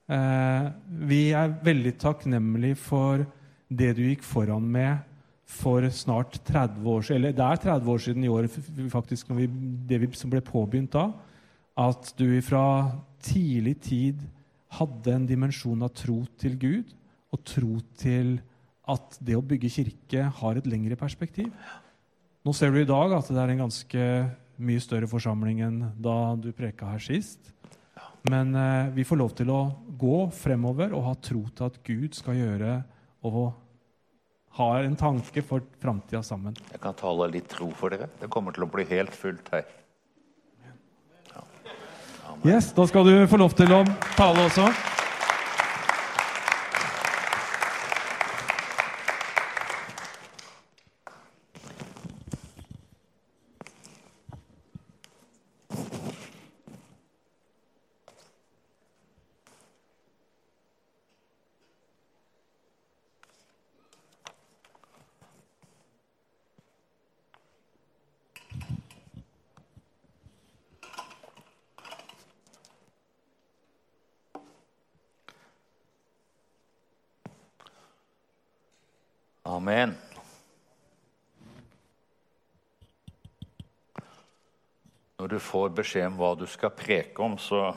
[0.09, 0.69] Eh,
[1.09, 3.25] vi er veldig takknemlige for
[3.69, 5.08] det du gikk foran med
[5.49, 7.19] for snart 30 år siden.
[7.19, 8.47] Eller det er 30 år siden i år,
[8.91, 9.47] faktisk, vi,
[9.89, 11.09] det vi, som ble påbegynt da.
[11.79, 12.91] At du fra
[13.23, 14.21] tidlig tid
[14.77, 16.93] hadde en dimensjon av tro til Gud,
[17.33, 18.37] og tro til
[18.89, 21.49] at det å bygge kirke har et lengre perspektiv.
[22.45, 24.05] Nå ser du i dag at det er en ganske
[24.59, 27.51] mye større forsamling enn da du preka her sist.
[28.29, 29.61] Men eh, vi får lov til å
[29.99, 32.73] gå fremover og ha tro til at Gud skal gjøre
[33.27, 33.53] og
[34.57, 36.55] ha en tanke for framtida sammen.
[36.71, 38.09] Jeg kan tale litt tro for dere.
[38.19, 39.67] Det kommer til å bli helt fullt her.
[42.43, 43.83] Yes, Da skal du få lov til å
[44.15, 44.69] tale også.
[79.49, 79.97] Amen.
[85.19, 87.75] Når du får beskjed om hva du skal preke om, så,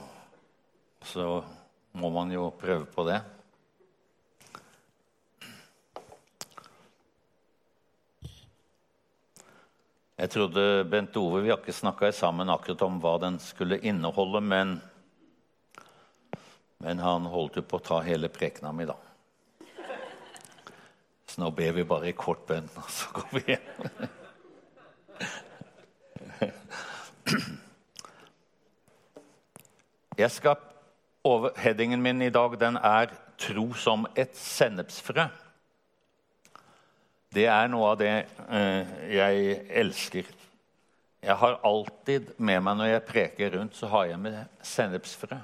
[1.05, 1.43] så
[1.93, 3.19] må man jo prøve på det.
[10.23, 14.41] Jeg trodde Bent Ove Vi har ikke snakka sammen akkurat om hva den skulle inneholde,
[14.41, 14.79] men,
[16.81, 18.97] men han holdt jo på å ta hele prekena mi, da.
[21.29, 24.11] Så nå ber vi bare i kort bønn, og så går vi hjem.
[30.18, 30.57] Jeg skal,
[31.25, 33.07] Overheadingen min i dag den er
[33.38, 35.29] 'Tro som et sennepsfrø'.
[37.35, 40.27] Det er noe av det eh, jeg elsker.
[41.22, 45.38] Jeg har alltid med meg når jeg preker rundt, så har jeg med sennepsfrø.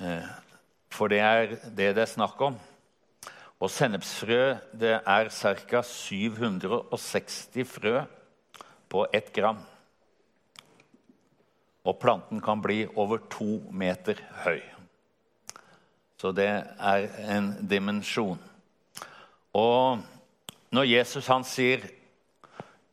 [0.00, 0.30] Eh,
[0.88, 2.56] for det er det det er snakk om.
[3.60, 5.82] Og sennepsfrø det er ca.
[5.82, 8.04] 760 frø
[8.88, 9.58] på ett gram.
[11.84, 14.62] Og planten kan bli over to meter høy.
[16.20, 18.40] Så det er en dimensjon.
[19.54, 20.00] Og
[20.74, 21.84] når Jesus han sier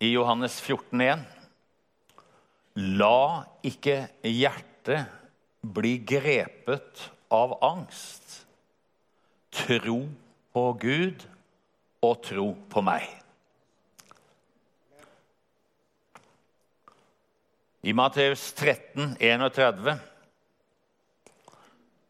[0.01, 1.41] i Johannes 14, 14,1
[2.75, 5.10] La ikke hjertet
[5.62, 7.01] bli grepet
[7.32, 8.45] av angst.
[9.51, 10.06] Tro
[10.56, 11.25] på Gud
[12.01, 13.20] og tro på meg.
[17.83, 19.95] I Matteus 13, 31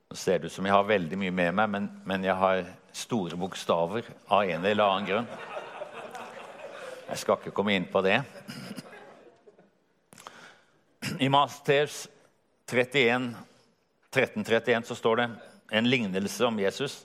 [0.09, 2.65] Nå ser det ut som jeg har veldig mye med meg, men, men jeg har
[2.91, 5.29] store bokstaver av en eller annen grunn.
[7.07, 8.17] Jeg skal ikke komme inn på det.
[11.23, 12.01] I Matteus
[12.67, 13.31] 31,
[14.11, 15.29] 13, 31 så står det
[15.79, 16.97] en lignelse om Jesus.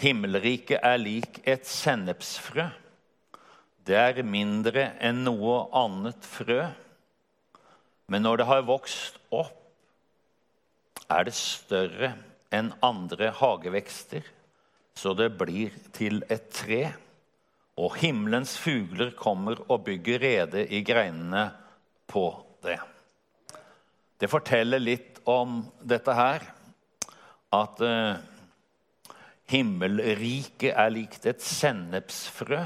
[0.00, 2.70] Himmelriket er lik et sennepsfrø.
[3.84, 6.64] Det er mindre enn noe annet frø.
[8.10, 9.54] Men når det har vokst opp,
[11.10, 12.14] er det større
[12.54, 14.24] enn andre hagevekster,
[14.96, 16.82] så det blir til et tre.
[17.76, 21.50] Og himmelens fugler kommer og bygger rede i greinene
[22.08, 22.30] på
[22.64, 22.78] det.
[24.16, 26.46] Det forteller litt om dette her,
[27.52, 28.16] at eh,
[29.52, 32.62] himmelriket er likt et sennepsfrø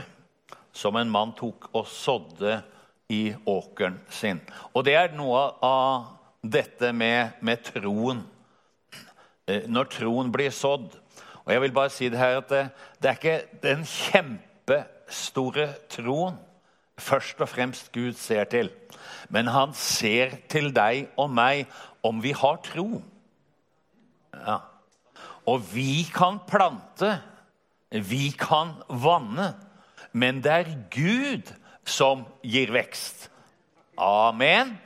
[0.73, 2.61] som en mann tok og sådde
[3.11, 4.41] i åkeren sin.
[4.75, 6.07] Og det er noe av
[6.41, 8.23] dette med, med troen.
[9.47, 10.95] Eh, når troen blir sådd.
[11.45, 12.63] Og jeg vil bare si det her at det,
[13.03, 16.39] det er ikke den kjempestore troen
[17.01, 18.71] først og fremst Gud ser til.
[19.29, 21.67] Men han ser til deg og meg
[22.07, 23.03] om vi har tro.
[24.35, 24.59] Ja.
[25.49, 27.17] Og vi kan plante,
[27.91, 29.55] vi kan vanne,
[30.13, 31.51] men det er Gud
[31.91, 33.29] som gir vekst.
[34.01, 34.77] Amen.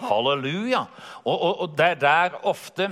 [0.00, 0.86] Halleluja.
[1.24, 2.88] Og, og, og det er der ofte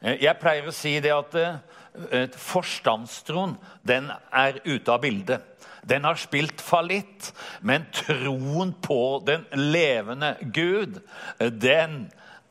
[0.00, 5.48] eh, Jeg pleier å si det at uh, forstandstroen den er ute av bildet.
[5.82, 11.00] Den har spilt fallitt, men troen på den levende Gud,
[11.38, 12.04] den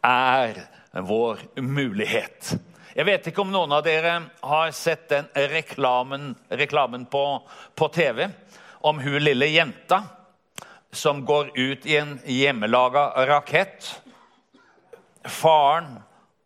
[0.04, 0.60] er
[0.92, 2.58] vår mulighet.
[2.92, 7.24] Jeg vet ikke om noen av dere har sett den reklamen, reklamen på,
[7.72, 8.26] på TV
[8.84, 10.02] om hun lille jenta
[10.91, 13.88] som går ut i en hjemmelaga rakett.
[15.23, 15.99] Faren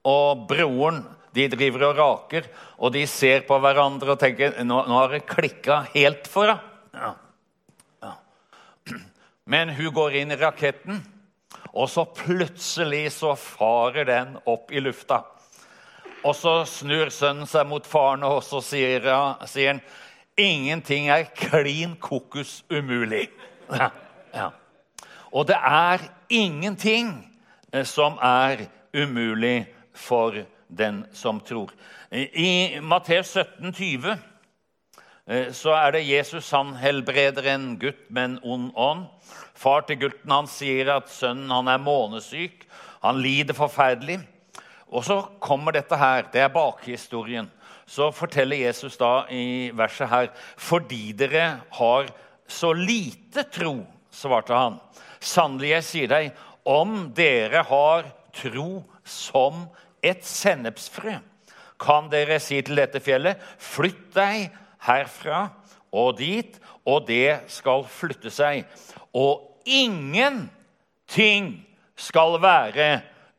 [0.05, 1.03] og broren
[1.35, 2.47] de driver og raker,
[2.79, 6.71] og de ser på hverandre og tenker nå, nå har det klikka helt for henne.
[6.95, 7.11] Ja.
[8.05, 8.13] Ja.
[9.51, 11.01] Men hun går inn i raketten,
[11.75, 15.25] og så plutselig så farer den opp i lufta.
[16.25, 19.03] Og så snur sønnen seg mot faren, og så sier,
[19.49, 19.83] sier han
[20.39, 23.27] ingenting er klin kokus umulig.
[23.65, 23.87] Ja.
[24.35, 24.49] Ja.
[25.31, 27.17] Og det er ingenting
[27.73, 30.35] eh, som er umulig for
[30.67, 31.71] den som tror.
[32.11, 34.17] I Matteus 17, 20
[35.25, 39.05] Eh, så er det Jesus han helbreder en gutt med en ond ånd.
[39.57, 42.67] Far til gutten han sier at sønnen han er månesyk.
[43.01, 44.19] Han lider forferdelig.
[44.93, 46.27] Og så kommer dette her.
[46.29, 47.49] Det er bakhistorien.
[47.89, 52.07] Så forteller Jesus da i verset her Fordi dere har
[52.47, 53.79] så lite tro,
[54.15, 54.79] svarte han.
[55.19, 56.31] Sannelig, jeg sier deg,
[56.65, 59.65] om dere har tro som
[60.05, 61.17] et sennepsfrø,
[61.81, 64.47] kan dere si til dette fjellet, flytt deg
[64.85, 65.49] herfra
[65.95, 68.65] og dit, og det skal flytte seg.
[69.15, 71.51] Og ingenting
[71.95, 72.89] skal være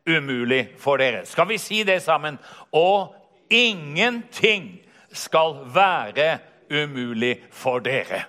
[0.07, 1.25] umulig for dere.
[1.27, 2.39] Skal vi si det sammen?
[2.73, 3.15] Og
[3.51, 4.79] ingenting
[5.13, 6.39] skal være
[6.71, 8.25] umulig for dere.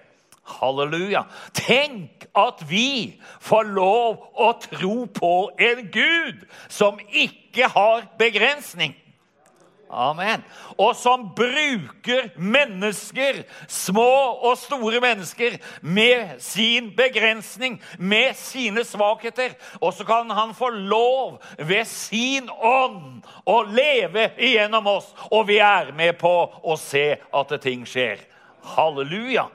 [0.47, 1.25] Halleluja.
[1.53, 8.95] Tenk at vi får lov å tro på en Gud som ikke har begrensning.
[9.89, 10.41] Amen.
[10.75, 13.39] Og som bruker mennesker,
[13.71, 19.55] små og store mennesker, med sin begrensning, med sine svakheter.
[19.79, 25.13] Og så kan han få lov ved sin ånd å leve igjennom oss.
[25.31, 28.19] Og vi er med på å se at ting skjer.
[28.75, 29.47] Halleluja.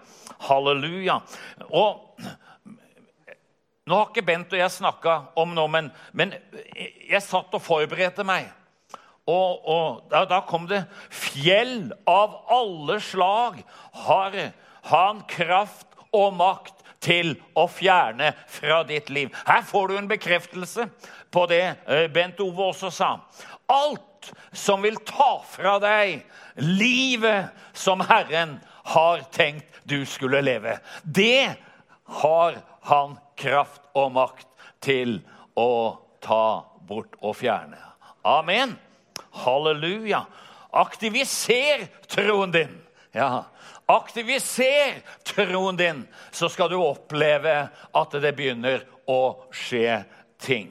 [0.48, 1.20] Halleluja.
[1.70, 2.08] Og
[3.82, 6.34] nå har ikke Bent og jeg snakka om noe, men, men
[7.08, 8.50] jeg satt og forberedte meg.
[9.26, 10.80] Og, og da, da, kom det
[11.14, 13.60] Fjell av alle slag
[14.08, 14.38] har
[14.90, 19.30] han kraft og makt til å fjerne fra ditt liv.
[19.46, 20.88] Her får du en bekreftelse
[21.34, 23.14] på det eh, Bent Ove også sa.
[23.70, 26.22] Alt som vil ta fra deg
[26.58, 28.71] livet som Herren har
[29.32, 31.54] tenkt du skulle leve, det
[32.04, 34.48] har han kraft og makt
[34.82, 35.20] til
[35.54, 37.78] å ta bort og fjerne.
[38.22, 38.76] Amen.
[39.42, 40.24] Halleluja.
[40.70, 42.78] Aktiviser troen din.
[43.12, 43.44] Ja,
[43.86, 50.04] Aktiviser troen din, så skal du oppleve at det begynner å skje
[50.40, 50.70] ting.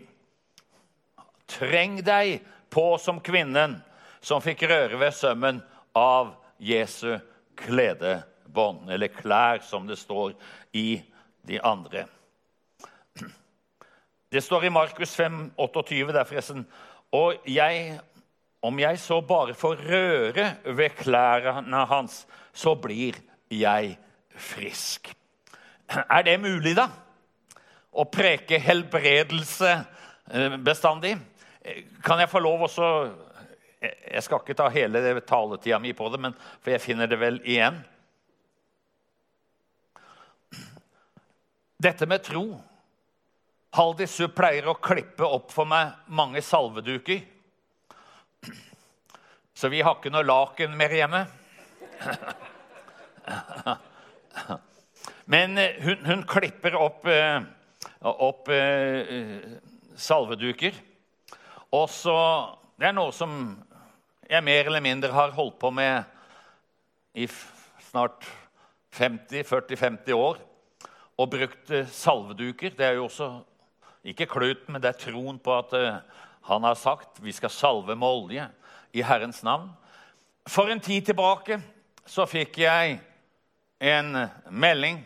[1.46, 2.40] Treng deg
[2.72, 3.76] på som kvinnen
[4.24, 5.60] som fikk røre ved sømmen
[5.98, 7.20] av Jesu
[7.66, 10.34] kledebånd, eller klær, som det står
[10.74, 11.02] i
[11.48, 12.06] de andre.
[14.32, 16.66] Det står i Markus 5, 28, der forresten
[17.12, 18.00] Og jeg
[18.62, 23.18] om jeg så bare får røre ved klærne hans, så blir
[23.50, 23.96] jeg
[24.38, 25.10] frisk.
[25.90, 26.86] Er det mulig, da?
[27.92, 31.16] Å preke helbredelse eh, bestandig?
[32.06, 32.86] Kan jeg få lov også
[33.82, 37.42] jeg, skal ikke ta hele taletida mi på det, men, for jeg finner det vel
[37.44, 37.82] igjen.
[41.82, 42.46] Dette med tro
[43.72, 47.22] Haldis hun pleier å klippe opp for meg mange salveduker.
[49.56, 51.22] Så vi har ikke noe laken mer hjemme.
[55.32, 57.40] Men eh, hun, hun klipper opp, eh,
[58.12, 59.40] opp eh,
[59.96, 60.76] salveduker.
[61.72, 62.18] Og så
[62.76, 63.62] Det er noe som
[64.32, 66.04] jeg mer eller mindre har holdt på med
[67.20, 67.26] i
[67.90, 68.24] snart
[68.96, 70.40] 50-40-50 år.
[71.20, 72.72] Og brukt salveduker.
[72.78, 73.28] Det er jo også
[74.08, 75.76] ikke kluten, men det er troen på at
[76.48, 78.48] han har sagt vi skal salve med olje
[78.96, 79.70] i Herrens navn.
[80.50, 81.60] For en tid tilbake
[82.08, 82.98] så fikk jeg
[83.82, 84.16] en
[84.50, 85.02] melding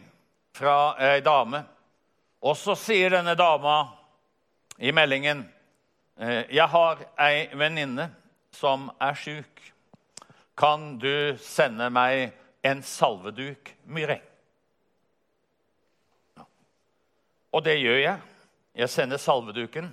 [0.56, 1.64] fra ei dame.
[2.46, 3.82] Og så sier denne dama
[4.78, 5.44] i meldingen
[6.16, 8.08] «Eh, jeg har ei venninne
[8.56, 9.62] som er sjuk.
[10.56, 12.32] Kan du sende meg
[12.66, 14.22] en salveduk, Myre?
[17.56, 18.22] Og det gjør jeg.
[18.76, 19.90] Jeg sender salveduken.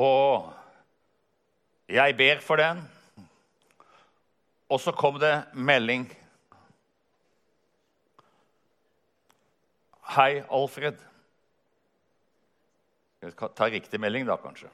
[0.00, 0.52] Og
[1.88, 2.80] jeg ber for den.
[4.68, 6.06] Og så kom det melding.
[10.14, 10.96] Hei, Alfred.
[13.24, 14.68] Jeg tar ta riktig melding, da, kanskje.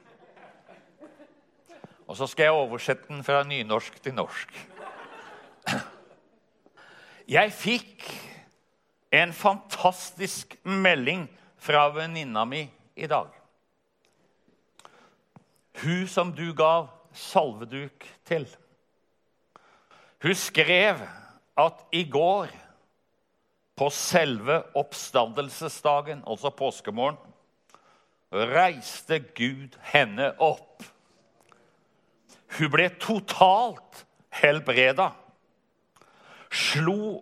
[2.11, 4.57] Og så skal jeg oversette den fra nynorsk til norsk.
[7.31, 8.03] Jeg fikk
[9.15, 11.29] en fantastisk melding
[11.63, 12.65] fra venninna mi
[12.99, 13.31] i dag.
[15.85, 18.49] Hun som du gav salveduk til.
[20.23, 21.07] Hun skrev
[21.57, 22.51] at i går,
[23.81, 27.17] på selve oppstandelsesdagen, altså påskemorgen,
[28.31, 30.83] reiste Gud henne opp.
[32.59, 34.05] Hun ble totalt
[34.41, 35.13] helbreda.
[36.51, 37.21] Slo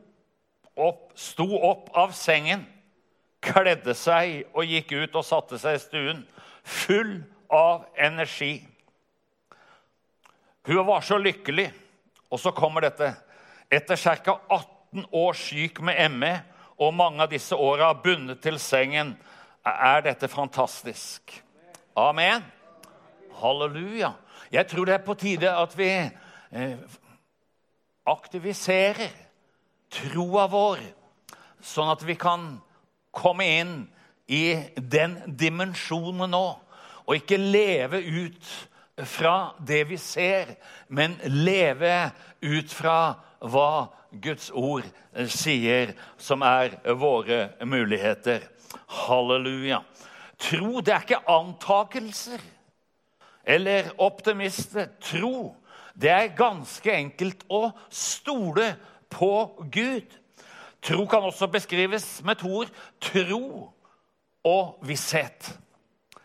[0.78, 2.64] opp, sto opp av sengen,
[3.44, 6.24] kledde seg og gikk ut og satte seg i stuen,
[6.64, 7.18] full
[7.52, 8.62] av energi.
[10.68, 11.70] Hun var så lykkelig.
[12.28, 13.14] Og så kommer dette.
[13.72, 14.34] Etter ca.
[14.48, 16.34] 18 år syk med ME
[16.78, 19.14] og mange av disse åra bundet til sengen,
[19.64, 21.32] er dette fantastisk.
[21.96, 22.44] Amen.
[23.40, 24.12] Halleluja.
[24.52, 26.78] Jeg tror det er på tide at vi eh,
[28.08, 29.12] aktiviserer
[29.92, 30.80] troa vår,
[31.64, 32.54] sånn at vi kan
[33.12, 33.76] komme inn
[34.28, 36.46] i den dimensjonen nå,
[37.08, 38.50] og ikke leve ut
[39.08, 40.56] fra det vi ser,
[40.88, 42.10] men leve
[42.44, 42.98] ut fra
[43.40, 44.86] hva Guds ord
[45.28, 48.44] sier, som er våre muligheter.
[49.04, 49.82] Halleluja.
[50.40, 52.42] Tro, det er ikke antakelser
[53.48, 54.90] eller optimister.
[55.00, 55.56] Tro,
[55.96, 58.74] det er ganske enkelt å stole
[59.10, 59.32] på
[59.72, 60.12] Gud.
[60.84, 63.70] Tro kan også beskrives med to ord tro
[64.46, 65.48] og visshet.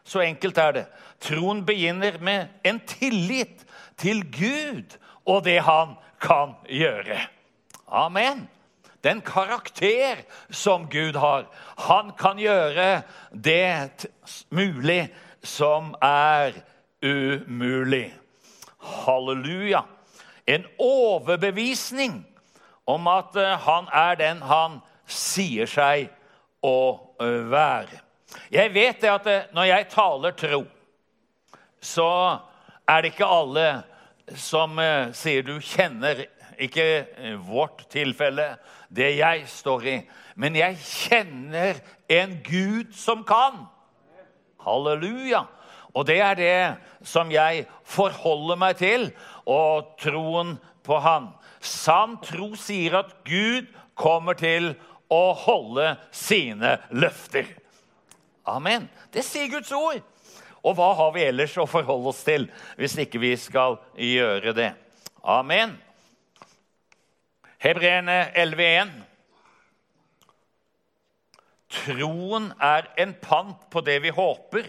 [0.04, 0.84] Så enkelt er det.
[1.24, 3.64] Troen begynner med en tillit
[3.98, 7.22] til Gud og det han kan gjøre.
[7.88, 8.50] Amen.
[9.04, 11.48] Den karakter som Gud har.
[11.88, 14.08] Han kan gjøre det
[14.52, 15.10] mulig
[15.44, 16.56] som er
[17.04, 18.14] umulig.
[18.78, 19.84] Halleluja.
[20.46, 22.26] En overbevisning
[22.86, 26.10] om at eh, han er den han sier seg
[26.64, 26.78] å
[27.22, 28.02] eh, være.
[28.52, 30.62] Jeg vet det at eh, når jeg taler tro,
[31.84, 32.10] så
[32.88, 33.68] er det ikke alle
[34.40, 34.80] som
[35.16, 36.22] sier du kjenner
[36.64, 36.86] ikke
[37.44, 38.54] vårt tilfelle,
[38.88, 39.96] det jeg står i,
[40.40, 43.66] men jeg kjenner en Gud som kan.
[44.64, 45.44] Halleluja.
[45.94, 49.10] Og det er det som jeg forholder meg til,
[49.46, 51.30] og troen på Han.
[51.64, 54.74] Sann tro sier at Gud kommer til
[55.14, 57.46] å holde sine løfter.
[58.50, 58.90] Amen.
[59.14, 60.02] Det sier Guds ord.
[60.64, 62.48] Og hva har vi ellers å forholde oss til
[62.80, 64.72] hvis ikke vi skal gjøre det?
[65.24, 65.76] Amen.
[67.64, 68.92] Hebreerne 11,1.
[71.74, 74.68] Troen er en pant på det vi håper,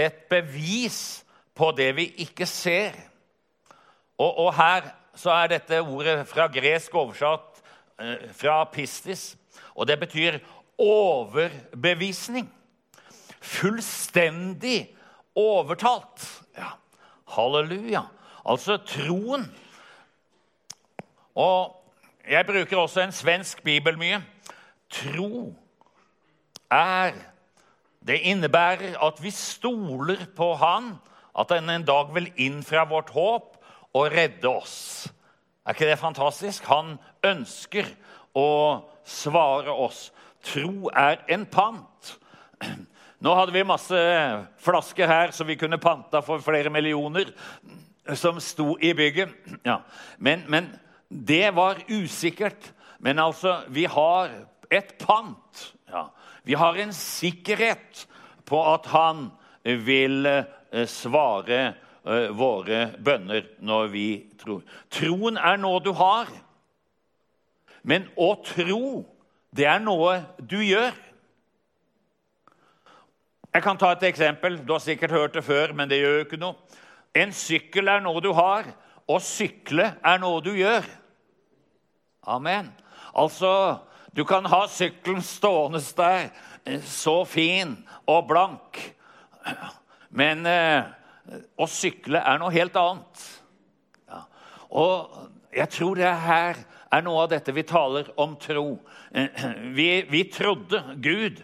[0.00, 1.24] et bevis
[1.54, 2.96] på det vi ikke ser.
[4.18, 7.60] Og, og her så er dette ordet fra gresk oversatt
[8.00, 9.34] eh, fra pistis,
[9.74, 10.38] og det betyr
[10.80, 12.48] overbevisning
[13.40, 14.96] fullstendig
[15.34, 16.42] overtalt.
[16.56, 16.76] Ja.
[17.28, 18.02] Halleluja.
[18.44, 19.46] Altså troen.
[21.34, 21.76] Og
[22.28, 24.22] jeg bruker også en svensk bibel mye.
[24.90, 25.54] Tro
[26.70, 27.12] er
[28.06, 30.94] Det innebærer at vi stoler på Han,
[31.38, 33.56] at Han en dag vil innfra vårt håp
[33.94, 35.10] og redde oss.
[35.66, 36.64] Er ikke det fantastisk?
[36.64, 37.86] Han ønsker
[38.34, 40.08] å svare oss.
[40.42, 42.14] Tro er en pant.
[43.20, 43.98] Nå hadde vi masse
[44.64, 47.28] flasker her som vi kunne panta for flere millioner,
[48.16, 49.34] som sto i bygget.
[49.66, 49.82] Ja.
[50.18, 50.70] Men, men
[51.08, 52.72] det var usikkert.
[52.98, 54.32] Men altså, vi har
[54.72, 55.66] et pant.
[56.44, 58.06] Vi har en sikkerhet
[58.48, 59.28] på at han
[59.64, 61.60] vil eh, svare
[62.06, 64.06] uh, våre bønner når vi
[64.40, 64.62] tror.
[64.92, 66.30] Troen er noe du har.
[67.82, 69.04] Men å tro,
[69.56, 70.96] det er noe du gjør.
[73.50, 74.60] Jeg kan ta et eksempel.
[74.64, 76.78] Du har sikkert hørt det før, men det gjør jo ikke noe.
[77.16, 78.68] En sykkel er noe du har,
[79.10, 80.86] og sykle er noe du gjør.
[82.30, 82.68] Amen.
[83.16, 83.80] Altså,
[84.12, 86.30] du kan ha sykkelen stående der,
[86.64, 88.80] eh, så fin og blank,
[90.10, 90.82] men eh,
[91.56, 93.26] å sykle er noe helt annet.
[94.10, 94.24] Ja.
[94.70, 96.58] Og jeg tror det her
[96.90, 98.80] er noe av dette vi taler om tro.
[99.78, 101.40] Vi, vi trodde Gud,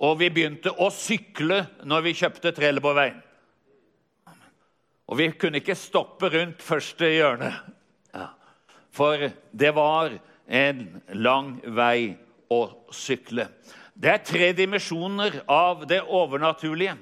[0.00, 3.18] og vi begynte å sykle når vi kjøpte Trelleborgveien.
[5.06, 7.50] Og vi kunne ikke stoppe rundt første hjørne,
[8.16, 8.30] ja.
[8.96, 10.16] for det var
[10.46, 12.16] en lang vei
[12.52, 12.62] å
[12.94, 13.48] sykle.
[13.96, 16.96] Det er tre dimensjoner av det overnaturlige.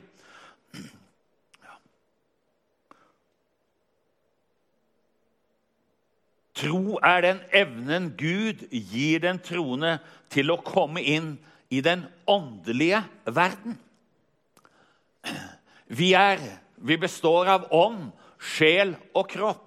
[6.54, 9.98] Tro er den evnen Gud gir den troende
[10.30, 11.34] til å komme inn
[11.68, 13.74] i den åndelige verden.
[15.90, 16.38] Vi, er,
[16.76, 19.63] vi består av ånd, sjel og kropp.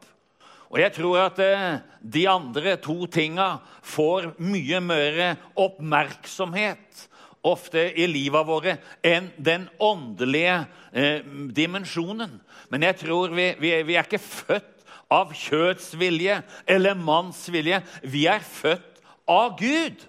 [0.68, 5.22] Og jeg tror at eh, de andre to tinga får mye mer
[5.56, 7.06] oppmerksomhet
[7.48, 10.58] ofte i livet våre enn den åndelige
[10.92, 11.24] eh,
[11.56, 12.40] dimensjonen.
[12.72, 14.74] Men jeg tror vi, vi, vi er ikke født
[15.14, 17.80] av kjøtsvilje eller manns vilje.
[18.04, 20.04] Vi er født av Gud.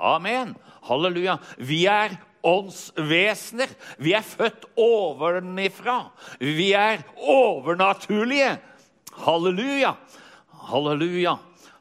[0.00, 0.54] Amen.
[0.88, 1.36] Halleluja.
[1.60, 3.68] Vi er åndsvesener.
[4.00, 6.06] Vi er født ovenifra.
[6.40, 8.56] Vi er overnaturlige.
[9.10, 9.94] Halleluja.
[10.70, 11.36] Halleluja.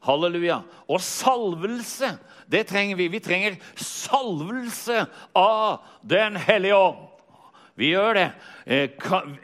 [0.05, 0.61] Halleluja.
[0.87, 2.15] Og salvelse,
[2.51, 3.07] det trenger vi.
[3.07, 5.05] Vi trenger salvelse
[5.35, 7.05] av Den hellige ånd.
[7.79, 8.27] Vi gjør det.
[8.65, 8.89] Eh,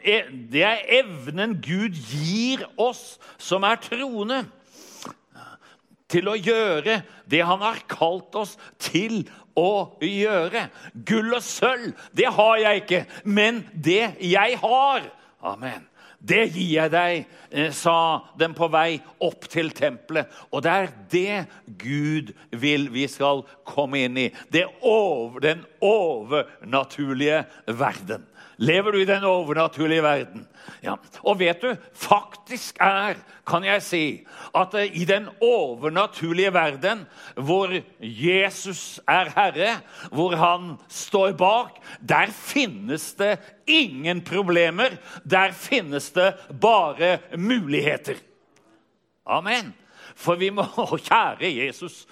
[0.04, 4.44] eh, det er evnen Gud gir oss som er troende,
[6.06, 9.24] til å gjøre det han har kalt oss til
[9.58, 10.68] å gjøre.
[11.08, 15.12] Gull og sølv, det har jeg ikke, men det jeg har
[15.46, 15.84] Amen.
[16.26, 20.30] Det gir jeg deg, eh, sa den på vei opp til tempelet.
[20.50, 21.46] Og det er det
[21.78, 24.30] Gud vil vi skal komme inn i.
[24.82, 28.26] Over, den overnaturlige verden.
[28.56, 30.46] Lever du i den overnaturlige verden?
[30.82, 30.94] Ja.
[31.22, 34.02] Og vet du, faktisk er, kan jeg si,
[34.56, 37.04] at eh, i den overnaturlige verden,
[37.36, 39.76] hvor Jesus er herre,
[40.10, 43.36] hvor han står bak, der finnes det
[43.66, 44.96] ingen problemer.
[45.24, 48.16] Der finnes det bare muligheter.
[49.26, 49.74] Amen.
[50.16, 50.64] For vi må
[51.08, 52.04] kjære Jesus.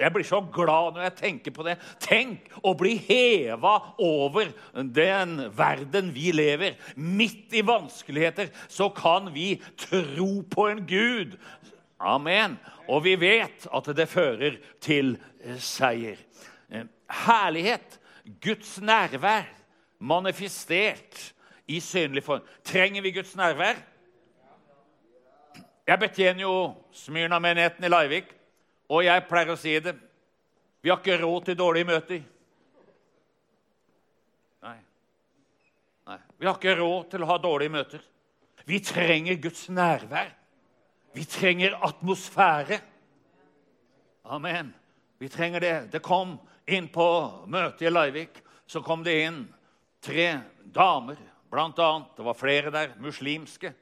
[0.00, 1.76] Jeg blir så glad når jeg tenker på det.
[2.02, 6.78] Tenk å bli heva over den verden vi lever.
[6.96, 11.36] Midt i vanskeligheter så kan vi tro på en Gud.
[12.00, 12.56] Amen.
[12.88, 15.14] Og vi vet at det fører til
[15.44, 16.18] eh, seier.
[16.72, 16.88] Eh,
[17.24, 18.00] herlighet,
[18.44, 19.46] Guds nærvær,
[20.00, 21.34] manifestert
[21.68, 22.44] i synlig form.
[22.64, 23.78] Trenger vi Guds nærvær?
[25.84, 26.54] Jeg betjener jo
[26.96, 28.30] Smyrna-menigheten i Larvik,
[28.88, 29.94] og jeg pleier å si det.
[30.84, 32.22] Vi har ikke råd til dårlige møter.
[34.64, 34.78] Nei.
[36.08, 36.18] Nei.
[36.38, 38.06] Vi har ikke råd til å ha dårlige møter.
[38.64, 40.32] Vi trenger Guds nærvær.
[41.14, 42.80] Vi trenger atmosfære.
[44.24, 44.72] Amen.
[45.20, 45.76] Vi trenger det.
[45.92, 47.06] Det kom inn på
[47.52, 49.44] møtet i Larvik så kom det inn
[50.04, 50.40] tre
[50.72, 51.16] damer,
[51.50, 52.12] blant annet.
[52.16, 53.72] Det var flere der, muslimske.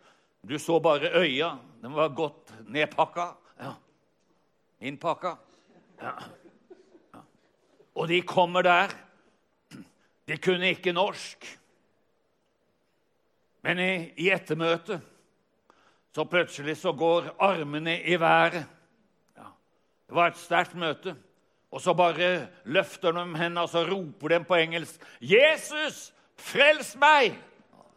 [0.48, 1.56] Du så bare øya.
[1.82, 3.26] Den var godt nedpakka.
[3.60, 3.72] Ja.
[4.80, 5.34] Innpakka.
[6.00, 6.12] Ja.
[7.14, 7.20] ja.
[7.94, 8.94] Og de kommer der.
[10.28, 11.58] De kunne ikke norsk.
[13.62, 15.00] Men i, i ettermøtet
[16.12, 18.64] så plutselig så går armene i været.
[20.12, 21.14] Det var et sterkt møte.
[21.72, 27.38] Og så bare løfter de hendene og så roper de på engelsk 'Jesus, frels meg!'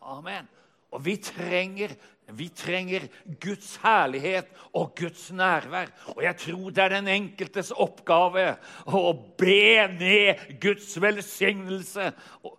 [0.01, 0.47] Amen.
[0.91, 1.95] Og vi trenger
[2.33, 3.05] vi trenger
[3.41, 5.91] Guds herlighet og Guds nærvær.
[6.15, 8.47] Og jeg tror det er den enkeltes oppgave
[8.85, 12.09] å be ned Guds velsignelse,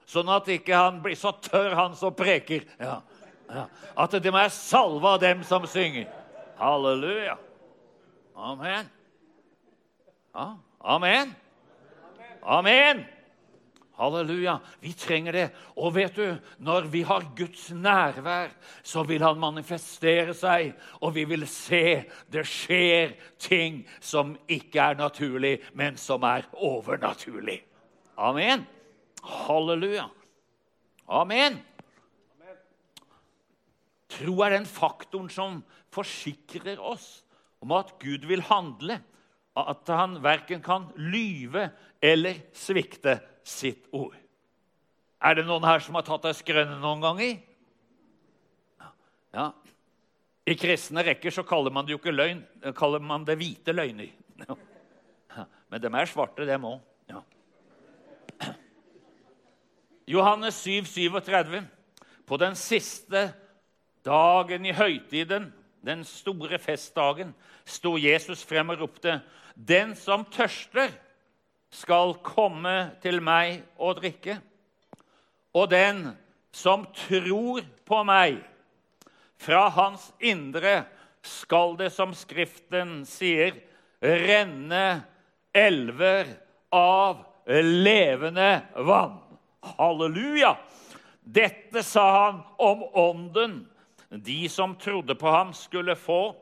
[0.06, 2.68] sånn at ikke han blir så tørr, han som preker.
[2.78, 3.00] Ja.
[3.50, 3.66] Ja.
[3.98, 6.06] At det må være salve av dem som synger.
[6.58, 7.36] Halleluja.
[8.36, 8.88] Amen.
[10.34, 10.48] Ja.
[10.86, 11.34] Amen.
[12.42, 13.06] Amen.
[13.96, 14.58] Halleluja.
[14.80, 15.44] Vi trenger det.
[15.80, 18.50] Og vet du, når vi har Guds nærvær,
[18.84, 24.98] så vil han manifestere seg, og vi vil se det skjer ting som ikke er
[25.00, 27.62] naturlig, men som er overnaturlig.
[28.20, 28.66] Amen.
[29.24, 30.10] Halleluja.
[31.08, 31.56] Amen.
[34.12, 37.24] Tro er den faktoren som forsikrer oss
[37.64, 39.00] om at Gud vil handle,
[39.56, 41.70] at han verken kan lyve
[42.04, 43.16] eller svikte
[43.46, 44.16] sitt ord.
[45.22, 47.38] Er det noen her som har tatt ei skrøne noen ganger?
[49.36, 49.50] Ja.
[50.46, 52.42] I kristne rekker så kaller man det jo ikke løgn,
[52.78, 54.12] kaller man det hvite løgner.
[55.70, 56.78] Men dem er svarte, dem òg.
[57.10, 57.22] Ja.
[60.06, 61.64] Johannes 7, 37.
[62.26, 63.28] På den siste
[64.06, 65.50] dagen i høytiden,
[65.86, 67.34] den store festdagen,
[67.66, 69.20] sto Jesus frem og ropte,
[69.56, 70.94] 'Den som tørster'
[71.76, 74.38] skal komme til meg og drikke.
[75.56, 76.06] Og den
[76.56, 78.40] som tror på meg,
[79.36, 80.86] fra hans indre
[81.26, 83.58] skal det, som Skriften sier,
[84.00, 85.02] renne
[85.52, 86.30] elver
[86.72, 88.50] av levende
[88.86, 89.20] vann.
[89.76, 90.54] Halleluja!
[91.26, 93.56] Dette sa han om ånden
[94.08, 96.36] de som trodde på ham, skulle få.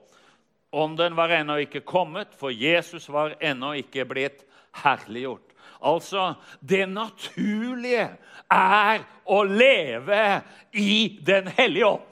[0.70, 4.45] Ånden var ennå ikke kommet, for Jesus var ennå ikke blitt
[4.83, 5.53] herliggjort.
[5.85, 8.09] Altså, det naturlige
[8.51, 12.11] er å leve i Den hellige ånd.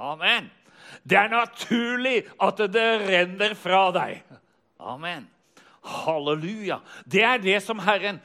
[0.00, 0.50] Amen.
[1.04, 4.22] Det er naturlig at det renner fra deg.
[4.80, 5.26] Amen.
[5.84, 6.80] Halleluja.
[7.04, 8.20] Det er det som Herren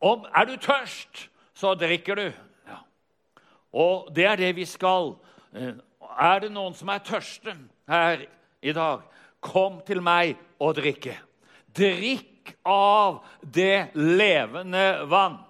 [0.00, 2.32] om, Er du tørst, så drikker du.
[2.68, 2.78] Ja.
[3.72, 5.14] Og det er det vi skal.
[5.54, 5.74] Eh,
[6.20, 7.54] er det noen som er tørste
[7.88, 8.24] her
[8.62, 9.02] i dag,
[9.40, 11.16] kom til meg og drikke.
[11.76, 15.40] Drikk av det levende vann.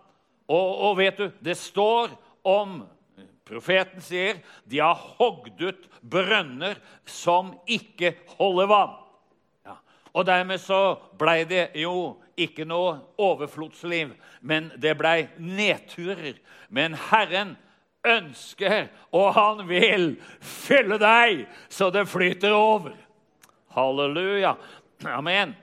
[0.50, 2.14] Og, og vet du, det står
[2.46, 2.80] om
[3.50, 4.36] Profeten sier
[4.70, 8.92] de har hogd ut brønner som ikke holder vann.
[9.66, 9.74] Ja.
[10.14, 16.38] Og dermed så blei det jo ikke noe overflodsliv, men det blei nedturer.
[16.70, 17.56] Men Herren
[18.06, 22.94] ønsker, og han vil, fylle deg så det flyter over.
[23.74, 24.54] Halleluja.
[25.10, 25.56] Amen.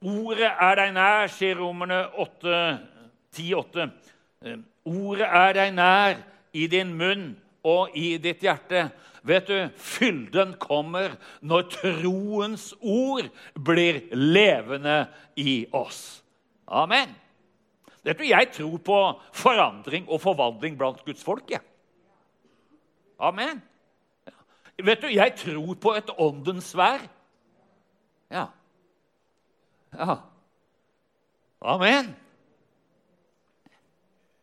[0.00, 3.88] Ordet er deg nær, sier Romerne 10,8.
[4.40, 4.56] Eh,
[4.88, 6.20] ordet er deg nær
[6.56, 7.34] i din munn
[7.68, 8.86] og i ditt hjerte.
[9.28, 11.12] Vet du, Fylden kommer
[11.44, 15.02] når troens ord blir levende
[15.36, 16.22] i oss.
[16.64, 17.12] Amen.
[18.02, 19.00] Vet du, Jeg tror på
[19.36, 21.50] forandring og forvandling blant Guds folk.
[21.50, 21.60] Ja.
[23.20, 23.60] Amen.
[24.80, 27.04] Vet du, Jeg tror på et åndens vær.
[28.30, 28.46] Ja.
[29.94, 30.16] Ja.
[31.60, 32.14] Amen.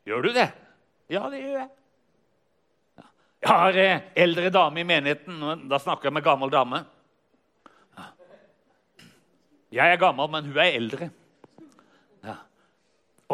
[0.07, 0.47] Gjør du det?
[1.11, 1.69] Ja, det gjør jeg.
[3.37, 5.67] Jeg har eh, eldre dame i menigheten.
[5.69, 6.83] Da snakker jeg med gammel dame.
[9.71, 11.09] Jeg er gammel, men hun er eldre.
[12.23, 12.37] Ja.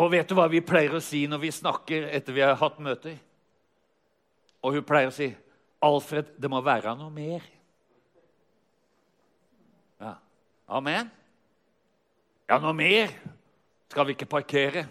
[0.01, 2.79] Og vet du hva vi pleier å si når vi snakker etter vi har hatt
[2.81, 3.19] møter?
[4.63, 5.29] Og hun pleier å si,
[5.83, 7.49] 'Alfred, det må være noe mer.'
[9.99, 10.15] Ja.
[10.67, 11.11] Amen.
[12.49, 13.11] Ja, noe mer
[13.87, 14.83] skal vi ikke parkere.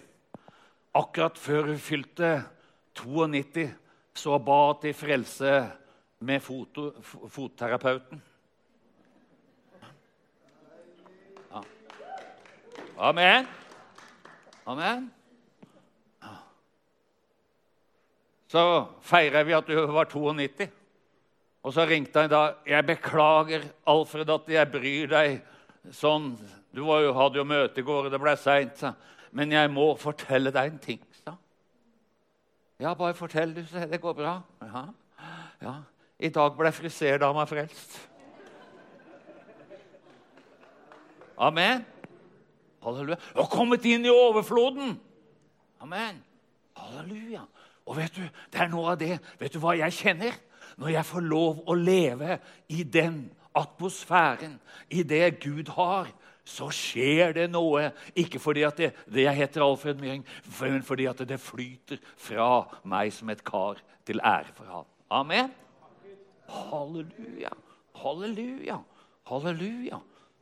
[0.93, 2.35] Akkurat før hun fylte
[2.97, 3.67] 92,
[4.13, 5.51] så ba til frelse
[6.25, 6.91] med foto,
[7.29, 8.21] fotterapeuten.
[11.51, 11.61] Ja.
[12.97, 13.47] Amen.
[14.65, 15.11] Amen.
[18.49, 18.63] Så
[19.01, 20.67] feirer vi at hun var 92.
[21.63, 22.53] Og så ringte han da.
[22.65, 25.41] 'Jeg beklager, Alfred, at jeg bryr deg
[25.91, 28.81] sånn.' Du jo, hadde jo møte i går, og det ble seint.
[29.33, 31.35] Men jeg må fortelle deg en ting, sa
[32.81, 33.61] Ja, bare fortell, du.
[33.69, 34.41] Så det går bra.
[34.61, 34.85] Ja.
[35.61, 35.75] ja.
[36.19, 37.95] I dag ble friserdama frelst.
[41.37, 41.85] Amen.
[42.83, 43.17] Halleluja.
[43.35, 44.97] Og kommet inn i overfloden.
[45.81, 46.19] Amen.
[46.77, 47.45] Halleluja.
[47.85, 50.35] Og vet du, det er noe av det Vet du hva jeg kjenner?
[50.79, 52.37] Når jeg får lov å leve
[52.73, 54.55] i den atmosfæren,
[54.89, 56.09] i det Gud har,
[56.43, 57.89] så skjer det noe.
[58.19, 60.25] Ikke fordi at det, det jeg heter Alfred Myhring,
[60.59, 64.89] men fordi at det flyter fra meg som et kar til ære for ham.
[65.13, 65.53] Amen.
[66.51, 67.53] Halleluja.
[68.03, 68.79] Halleluja.
[69.29, 69.99] Halleluja.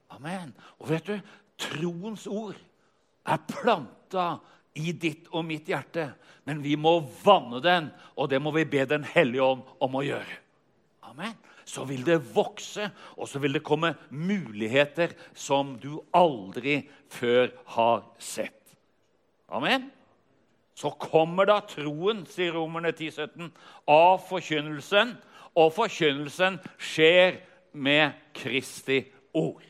[0.09, 0.55] Amen.
[0.79, 1.17] Og vet du,
[1.61, 2.57] troens ord
[3.25, 4.33] er planta
[4.73, 6.11] i ditt og mitt hjerte.
[6.47, 10.05] Men vi må vanne den, og det må vi be Den hellige ånd om å
[10.05, 10.39] gjøre.
[11.11, 11.33] Amen.
[11.67, 12.87] Så vil det vokse,
[13.19, 16.81] og så vil det komme muligheter som du aldri
[17.11, 18.75] før har sett.
[19.51, 19.89] Amen.
[20.75, 23.51] Så kommer da troen, sier Romerne 10, 17,
[23.91, 25.17] av forkynnelsen.
[25.59, 27.41] Og forkynnelsen skjer
[27.75, 29.03] med Kristi
[29.35, 29.65] ord.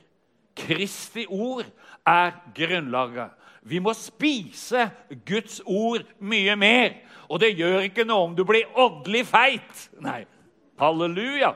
[0.55, 1.65] Kristi ord
[2.05, 3.33] er grunnlaget.
[3.65, 4.87] Vi må spise
[5.25, 6.93] Guds ord mye mer.
[7.29, 9.83] Og det gjør ikke noe om du blir åndelig feit.
[10.05, 10.21] Nei,
[10.81, 11.53] halleluja.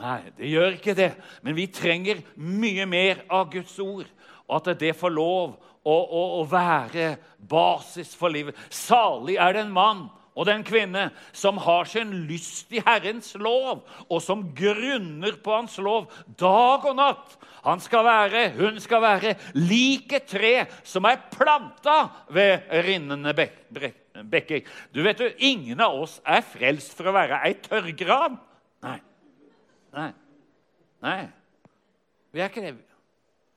[0.00, 1.10] Nei, det gjør ikke det.
[1.44, 4.08] Men vi trenger mye mer av Guds ord.
[4.48, 7.14] Og at det får lov å, å, å være
[7.50, 8.56] basis for livet.
[8.72, 10.08] Salig er det en mann
[10.40, 15.76] og den kvinne som har sin lyst i Herrens lov, og som grunner på Hans
[15.82, 16.06] lov
[16.40, 17.34] dag og natt.
[17.66, 20.54] Han skal være, hun skal være lik et tre
[20.86, 21.98] som er planta
[22.32, 23.58] ved rinnende bek
[24.30, 24.64] bekker.
[24.92, 28.38] Du vet jo, Ingen av oss er frelst for å være ei tørrgran.
[29.94, 30.10] Nei.
[31.02, 31.20] Nei.
[32.30, 32.74] Vi er ikke det.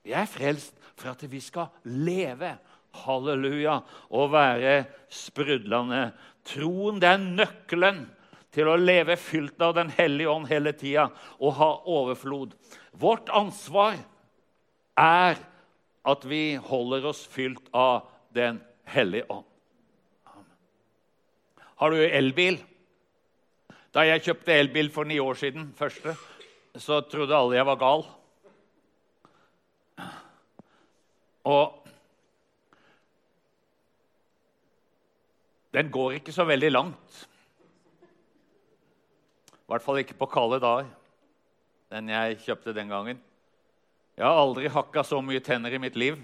[0.04, 2.56] Vi er frelst for at vi skal leve.
[3.04, 3.80] Halleluja.
[4.14, 6.12] Og være sprudlende
[6.44, 8.04] Troen det er nøkkelen
[8.54, 11.08] til å leve fylt av Den hellige ånd hele tida
[11.40, 12.54] og ha overflod.
[12.92, 13.98] Vårt ansvar
[15.00, 15.40] er
[16.04, 18.60] at vi holder oss fylt av Den
[18.90, 19.48] hellige ånd.
[21.80, 22.60] Har du elbil?
[23.94, 26.16] Da jeg kjøpte elbil for ni år siden, første,
[26.82, 28.06] så trodde alle jeg var gal.
[31.46, 31.84] Og
[35.74, 37.22] den går ikke så veldig langt.
[39.54, 40.90] I hvert fall ikke på kalde dager,
[41.94, 43.22] den jeg kjøpte den gangen.
[44.18, 46.18] Jeg har aldri hakka så mye tenner i mitt liv.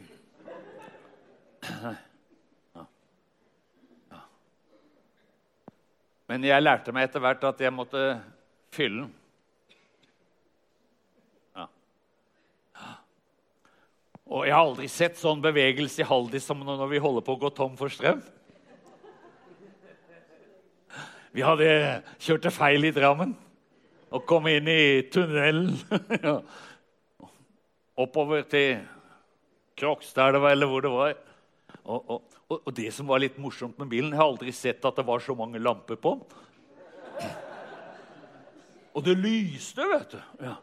[6.30, 8.04] Men jeg lærte meg etter hvert at jeg måtte
[8.76, 9.16] fylle den.
[14.30, 17.40] Og jeg har aldri sett sånn bevegelse i Haldis som når vi holder på å
[17.42, 18.22] gå tom for strøm.
[21.34, 21.70] Vi hadde
[22.22, 23.34] kjørt det feil i Drammen
[24.14, 25.74] og kom inn i tunnelen.
[28.06, 28.84] Oppover til
[29.78, 31.18] Krokstadelva, eller hvor det var.
[31.84, 34.98] Og, og, og, det som var litt morsomt med bilen Jeg har aldri sett at
[34.98, 37.30] det var så mange lamper på den.
[38.98, 40.20] Og det lyste, vet du.
[40.42, 40.56] Ja.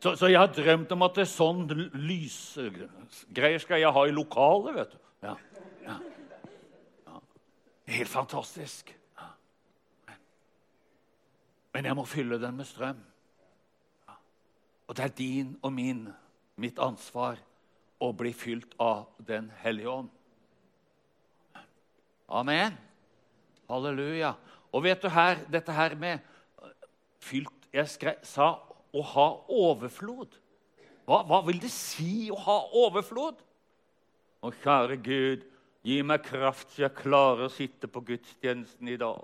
[0.00, 1.66] Så, så, jeg har drømt om at det er sånn
[1.98, 5.00] lysgreier skal jeg ha i lokalet, vet du.
[5.26, 5.34] Ja.
[5.84, 7.18] Ja.
[7.90, 8.94] Helt fantastisk.
[11.74, 13.02] Men jeg må fylle den med strøm.
[14.88, 16.06] Og det er din og min,
[16.58, 17.38] mitt ansvar,
[18.00, 20.08] å bli fylt av Den hellige ånd.
[22.30, 22.76] Amen.
[23.70, 24.34] Halleluja.
[24.70, 26.18] Og vet du her, dette her med
[27.20, 28.56] fylt Jeg skre, sa
[28.90, 30.32] å ha overflod.
[31.06, 33.38] Hva, hva, vil det si å ha overflod?
[34.42, 35.44] Å, kjære Gud,
[35.86, 39.22] gi meg kraft så jeg klarer å sitte på gudstjenesten i dag.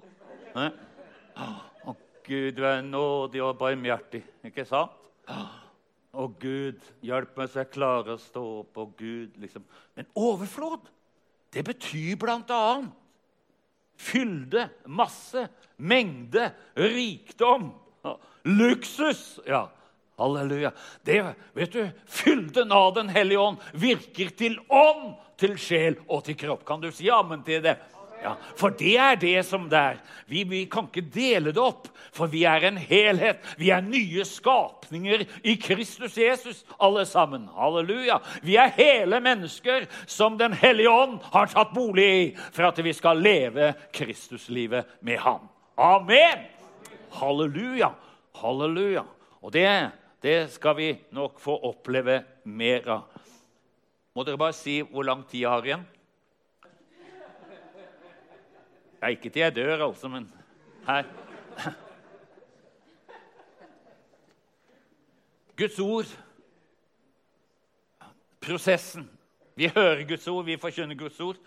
[0.55, 0.71] Eh?
[2.27, 4.23] Gud, du er nådig og barmhjertig.
[4.47, 4.95] Ikke sant?
[5.27, 8.79] Å, Gud, hjelp meg så jeg klarer å stå opp.
[8.79, 9.67] Å, Gud, liksom.
[9.99, 10.87] Men overflod,
[11.57, 12.93] det betyr annet
[13.97, 17.71] fylde, masse, mengde, rikdom,
[18.43, 19.41] luksus.
[19.47, 19.71] Ja,
[20.21, 20.73] halleluja.
[21.03, 26.37] Det, vet du, Fylden av Den hellige ånd virker til ånd, til sjel og til
[26.37, 26.65] kropp.
[26.69, 27.79] Kan du si ammen til det?
[28.27, 29.99] Ja, For det er det som det er.
[30.27, 33.39] Vi, vi, kan ikke dele det opp, for vi er en helhet.
[33.61, 37.47] Vi er nye skapninger i Kristus Jesus, alle sammen.
[37.55, 38.18] Halleluja.
[38.43, 42.97] Vi er hele mennesker som Den hellige ånd har tatt bolig i for at vi
[42.97, 45.47] skal leve Kristuslivet med ham.
[45.79, 46.49] Amen!
[47.14, 47.93] Halleluja.
[48.43, 49.07] Halleluja.
[49.39, 49.68] Og det,
[50.22, 53.05] det skal vi nok få oppleve mer av.
[54.16, 55.93] Må dere bare si hvor lang tid jeg har igjen?
[59.03, 60.32] Ja, ikke til jeg dør, altså, men
[60.86, 61.05] her
[65.57, 66.09] Guds ord,
[68.40, 69.07] prosessen.
[69.57, 71.38] Vi hører Guds ord, vi forkynner Guds ord,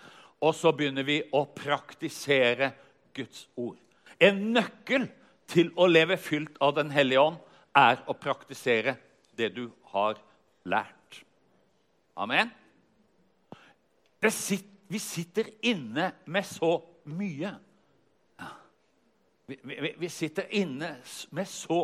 [0.42, 2.72] og så begynner vi å praktisere
[3.14, 3.78] Guds ord.
[4.20, 5.06] En nøkkel
[5.50, 7.38] til å leve fylt av Den hellige ånd
[7.78, 8.96] er å praktisere
[9.38, 10.18] det du har
[10.66, 11.22] lært.
[12.18, 12.50] Amen.
[14.26, 16.80] Sitter, vi sitter inne med så
[17.10, 17.54] mye.
[19.50, 20.92] Vi, vi, vi sitter inne
[21.34, 21.82] med så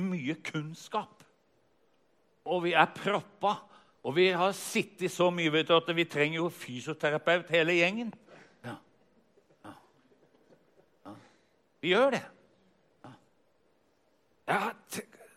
[0.00, 1.24] mye kunnskap.
[2.48, 3.54] Og vi er proppa.
[4.02, 8.10] Og vi har sittet så mye vet du, at vi trenger jo fysioterapeut, hele gjengen.
[8.64, 8.74] Ja.
[9.64, 9.74] Ja.
[11.06, 11.14] Ja.
[11.80, 12.22] Vi gjør det.
[14.46, 14.72] Jeg,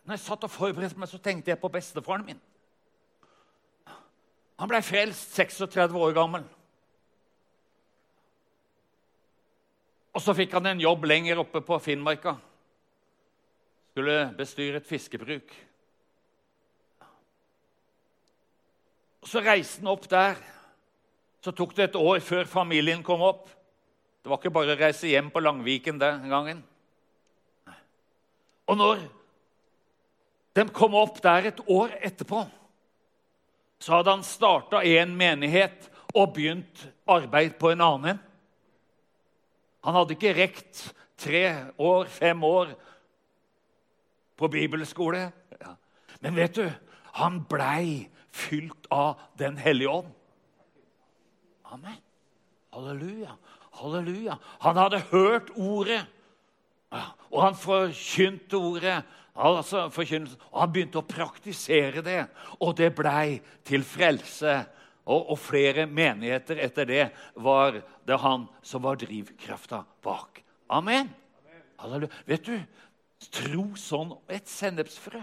[0.04, 2.42] når jeg satt og forberedte meg, så tenkte jeg på bestefaren min.
[4.56, 6.46] Han ble frelst 36 år gammel.
[10.16, 12.38] Og så fikk han en jobb lenger oppe på Finnmarka.
[13.92, 15.50] Skulle bestyre et fiskebruk.
[19.20, 20.38] Og Så reiste han opp der.
[21.44, 23.50] Så tok det et år før familien kom opp.
[24.22, 26.62] Det var ikke bare å reise hjem på Langviken den gangen.
[28.66, 29.02] Og når
[30.56, 32.40] de kom opp der et år etterpå,
[33.78, 38.22] så hadde han starta én menighet og begynt arbeid på en annen.
[39.86, 40.82] Han hadde ikke rekt
[41.18, 41.44] tre
[41.78, 42.72] år, fem år
[44.36, 45.28] på bibelskole.
[45.60, 45.76] Ja.
[46.20, 46.66] Men vet du,
[47.16, 50.10] han blei fylt av Den hellige ånd.
[51.70, 52.00] Amen.
[52.74, 53.36] Halleluja.
[53.78, 54.36] Halleluja.
[54.60, 56.02] Han hadde hørt ordet,
[57.30, 58.98] og han forkynte ordet.
[59.36, 62.22] Altså, og han begynte å praktisere det,
[62.58, 63.36] og det blei
[63.68, 64.62] til frelse.
[65.06, 67.04] Og, og, flere menigheter etter det
[67.38, 70.40] var det han som var drivkrafta bak.
[70.66, 71.12] Amen.
[71.78, 72.10] Halleluja.
[72.26, 72.56] Vet du,
[73.30, 75.20] tro sånn et sennepsfrø.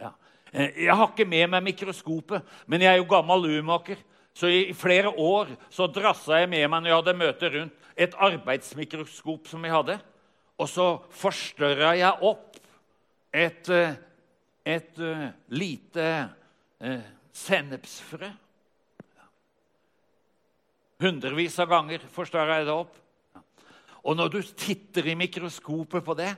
[0.00, 0.14] Ja.
[0.52, 4.00] Eh, jeg har ikke med meg mikroskopet, men jeg er jo gammel urmaker.
[4.34, 8.14] Så i flere år så drassa jeg med meg når jeg hadde møte rundt, et
[8.18, 9.98] arbeidsmikroskop som jeg hadde.
[10.58, 12.56] Og så forstørra jeg opp
[13.34, 14.00] et, et,
[14.74, 16.08] et uh, lite
[16.82, 18.32] uh, sennepsfrø.
[21.02, 22.94] Hundrevis av ganger forstår jeg det opp.
[24.04, 26.30] Og når du titter i mikroskopet på det,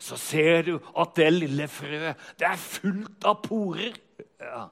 [0.00, 3.98] så ser du at det lille frøet det er fullt av porer.
[4.40, 4.68] Ja.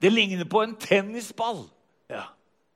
[0.00, 1.66] Det ligner på en tennisball.
[2.08, 2.24] Ja.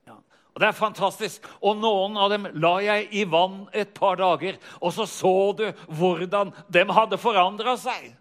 [0.04, 0.18] ja.
[0.52, 1.48] Og Det er fantastisk.
[1.64, 5.66] Og noen av dem la jeg i vann et par dager, og så så du
[5.88, 8.12] hvordan de hadde forandra seg.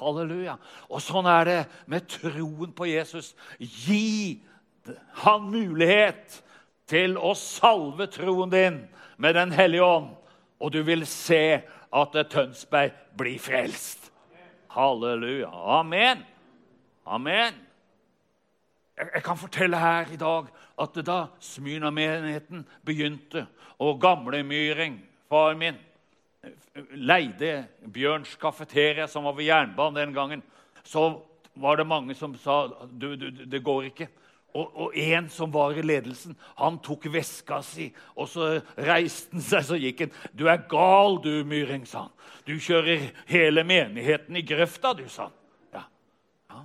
[0.00, 0.58] Halleluja.
[0.90, 3.36] Og sånn er det med troen på Jesus.
[3.58, 4.40] Gi
[5.22, 6.40] han mulighet
[6.90, 8.82] til å salve troen din
[9.20, 10.10] med Den hellige ånd,
[10.60, 11.60] og du vil se
[11.90, 14.10] at Tønsberg blir frelst.
[14.70, 15.50] Halleluja.
[15.80, 16.22] Amen.
[17.06, 17.54] Amen.
[18.96, 23.46] Jeg kan fortelle her i dag at da Smyrna-menigheten begynte,
[23.80, 25.78] og Gamlemyring, far min,
[26.92, 30.42] leide Bjørns kafeteria, som var ved jernbanen den gangen,
[30.84, 31.22] så
[31.54, 34.08] var det mange som sa du, du, det går ikke.
[34.54, 37.86] Og, og, en som var i ledelsen, han tok veska si,
[38.18, 40.16] og så reiste han seg så gikk han.
[40.34, 42.16] 'Du er gal, du, Myring', sa han.
[42.46, 45.36] 'Du kjører hele menigheten i grøfta', du, sa han.
[45.72, 45.84] Ja.
[46.50, 46.64] ja.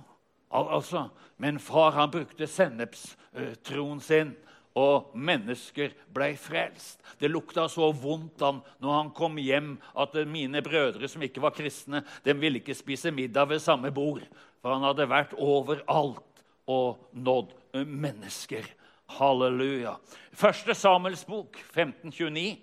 [0.50, 1.08] Al altså,
[1.38, 4.34] men far han brukte sennepstroen sin,
[4.76, 7.00] og mennesker ble frelst.
[7.16, 11.54] Det lukta så vondt han når han kom hjem, at mine brødre som ikke var
[11.56, 14.26] kristne, de ville ikke spise middag ved samme bord.
[14.60, 16.35] For han hadde vært overalt
[16.66, 17.54] og nådd
[17.86, 18.66] mennesker.
[19.06, 19.96] Halleluja.
[20.32, 22.56] Første Samuels bok, 1529.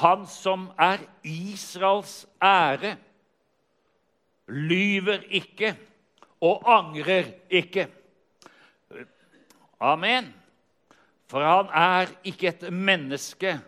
[0.00, 2.96] Han som er Israels ære,
[4.48, 5.74] lyver ikke
[6.40, 7.88] og angrer ikke.
[9.80, 10.32] Amen.
[11.30, 13.60] For han er ikke et menneske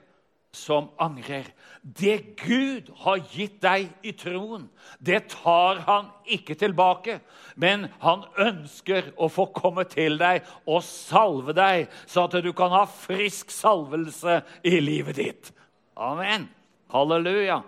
[0.53, 1.47] som angrer.
[1.83, 4.69] Det Gud har gitt deg i troen,
[5.01, 7.19] det tar han ikke tilbake.
[7.57, 12.75] Men han ønsker å få komme til deg og salve deg, så at du kan
[12.75, 15.53] ha frisk salvelse i livet ditt.
[15.97, 16.47] Amen.
[16.93, 17.63] Halleluja.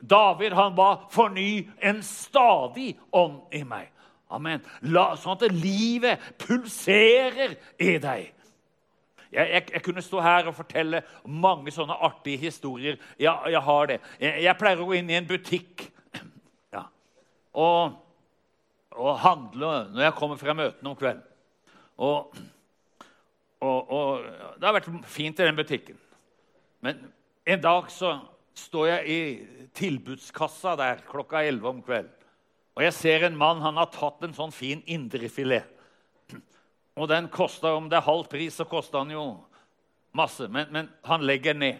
[0.00, 3.90] David han ba 'forny en stadig ånd i meg'.
[4.30, 4.62] Amen.
[4.82, 8.32] La, sånn at livet pulserer i deg.
[9.34, 12.98] Jeg, jeg, jeg, kunne stå her og fortelle mange sånne artige historier.
[13.18, 13.98] Ja, jeg har det.
[14.20, 15.88] Jeg, jeg, pleier å gå inn i en butikk
[16.74, 16.84] ja,
[17.50, 17.96] og,
[18.94, 21.24] og, handle når jeg kommer fra møtene om kvelden.
[22.04, 22.38] Og,
[23.64, 24.24] og, og,
[24.60, 25.98] det har vært fint i den butikken.
[26.84, 27.02] Men
[27.46, 28.16] en dag så
[28.54, 32.12] står jeg i tilbudskassa der klokka 11 om kvelden.
[32.74, 35.66] Og jeg ser en mann han har tatt en sånn fin indrefilet.
[36.94, 39.44] Og den koster, Om det er halv pris, så koster den jo
[40.12, 40.48] masse.
[40.48, 41.78] Men, men, han legger ned.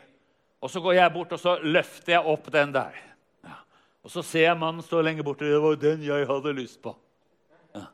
[0.60, 2.96] Og Så går jeg bort og så løfter jeg opp den der.
[3.44, 3.58] Ja.
[4.02, 5.44] Og Så ser jeg mannen stå lenge borte.
[5.44, 6.96] Det var den jeg hadde lyst på.
[7.74, 7.86] Ja.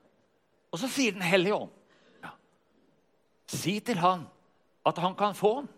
[0.73, 1.71] Og så sier Den hellige ånd
[2.23, 2.31] ja.
[3.47, 4.27] Si til han
[4.87, 5.69] at han kan få den.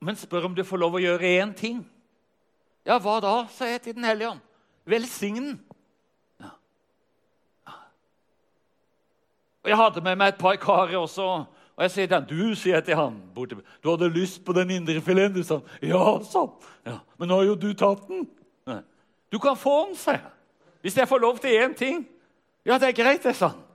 [0.00, 1.82] Men spør om du får lov å gjøre én ting.
[2.88, 3.34] Ja, hva da?
[3.52, 4.40] sa jeg til Den hellige ånd.
[4.88, 5.58] Velsign den.
[9.64, 11.22] Og Jeg hadde med meg et par karer også.
[11.76, 14.52] og jeg sier til han, du, sier jeg til han, borte, du hadde lyst på
[14.52, 15.36] den indrefileten?
[15.36, 16.50] Du sa ja, sånn.
[16.86, 18.26] Ja, men nå har jo du tatt den.
[18.68, 18.82] Nei.
[19.32, 20.28] Du kan få den, sa jeg.
[20.84, 22.04] Hvis jeg får lov til én ting.
[22.64, 23.66] Ja, det er greit, det, sa han.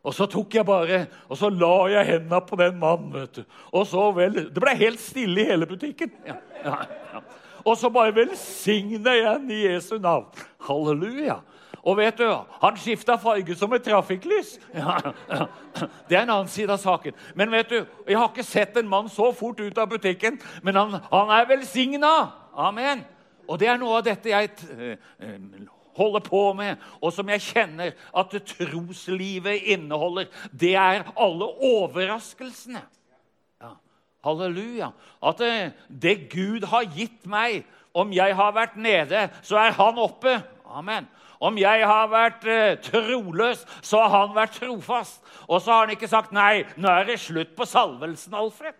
[0.00, 3.12] Og så tok jeg bare, og så la jeg hendene på den mannen.
[3.12, 3.42] vet du.
[3.76, 6.12] Og så vel, Det ble helt stille i hele butikken.
[6.26, 6.76] Ja, ja,
[7.12, 7.20] ja.
[7.64, 10.30] Og så bare velsigner jeg den i Jesu navn.
[10.64, 11.40] Halleluja.
[11.82, 12.26] Og vet du,
[12.62, 14.58] han skifta farge som et trafikklys.
[14.74, 14.98] Ja.
[16.08, 17.16] Det er en annen side av saken.
[17.34, 17.78] Men vet du,
[18.08, 20.36] jeg har ikke sett en mann så fort ut av butikken.
[20.62, 22.14] Men han, han er velsigna.
[22.56, 23.04] Amen.
[23.48, 24.98] Og det er noe av dette jeg eh,
[25.96, 30.28] holder på med, og som jeg kjenner at troslivet inneholder.
[30.52, 32.82] Det er alle overraskelsene.
[33.60, 33.74] Ja.
[34.24, 34.92] Halleluja.
[35.22, 39.72] At det, eh, det Gud har gitt meg Om jeg har vært nede, så er
[39.74, 40.36] han oppe.
[40.70, 41.08] Amen.
[41.40, 45.22] Om jeg har vært eh, troløs, så har han vært trofast.
[45.48, 48.76] Og så har han ikke sagt nei, nå er det slutt på salvelsen, Alfred.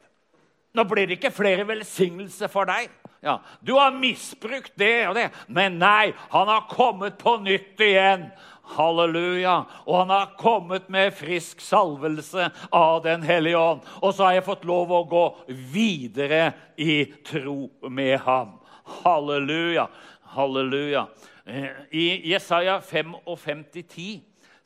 [0.77, 2.93] Nå blir det ikke flere velsignelser for deg.
[3.21, 5.31] Ja, Du har misbrukt det og det.
[5.49, 8.31] Men nei, han har kommet på nytt igjen.
[8.77, 9.65] Halleluja.
[9.87, 13.83] Og han har kommet med frisk salvelse av Den hellige ånd.
[14.01, 15.25] Og så har jeg fått lov å gå
[15.73, 18.55] videre i tro med ham.
[19.03, 19.89] Halleluja.
[20.37, 21.09] Halleluja.
[21.51, 24.21] Eh, I Jesaja 55,10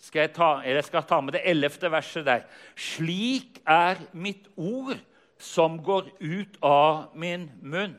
[0.05, 2.43] skal jeg ta, jeg skal ta med det ellevte verset der.
[2.77, 4.99] Slik er mitt ord
[5.41, 7.95] som går ut av min munn.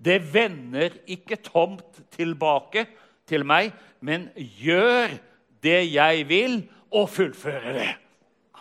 [0.00, 2.86] Det vender ikke tomt tilbake
[3.28, 3.70] til meg,
[4.00, 5.12] men gjør
[5.62, 6.56] det jeg vil,
[6.92, 7.90] og fullfører det.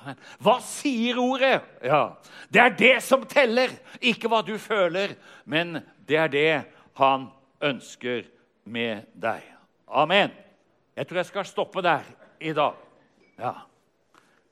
[0.02, 0.20] Amen.
[0.40, 1.62] Hva sier ordet?
[1.84, 2.14] Ja,
[2.52, 5.16] Det er det som teller, ikke hva du føler,
[5.46, 6.64] men det er det
[7.00, 7.28] han
[7.62, 8.28] ønsker
[8.66, 9.51] med deg.
[9.92, 10.32] Amen.
[10.96, 12.08] Jeg tror jeg skal stoppe der
[12.40, 12.74] i dag.
[13.40, 13.52] Ja.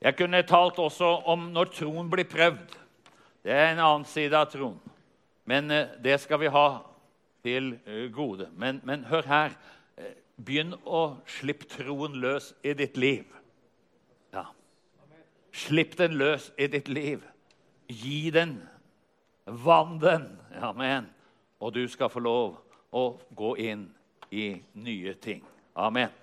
[0.02, 2.76] Jeg kunne talt også om når troen blir prøvd.
[3.44, 4.80] Det er en annen side av troen.
[5.48, 6.68] Men eh, det skal vi ha
[7.44, 8.50] til eh, gode.
[8.56, 9.56] Men, men hør her.
[9.98, 13.24] Eh, begynn å slippe troen løs i ditt liv.
[14.36, 14.46] Ja.
[15.56, 17.24] Slipp den løs i ditt liv.
[17.88, 18.58] Gi den.
[19.46, 20.28] Vann den.
[20.60, 21.08] Amen.
[21.60, 22.60] Og du skal få lov
[22.92, 23.88] å gå inn
[24.32, 25.42] i nye ting.
[25.76, 26.19] Amen.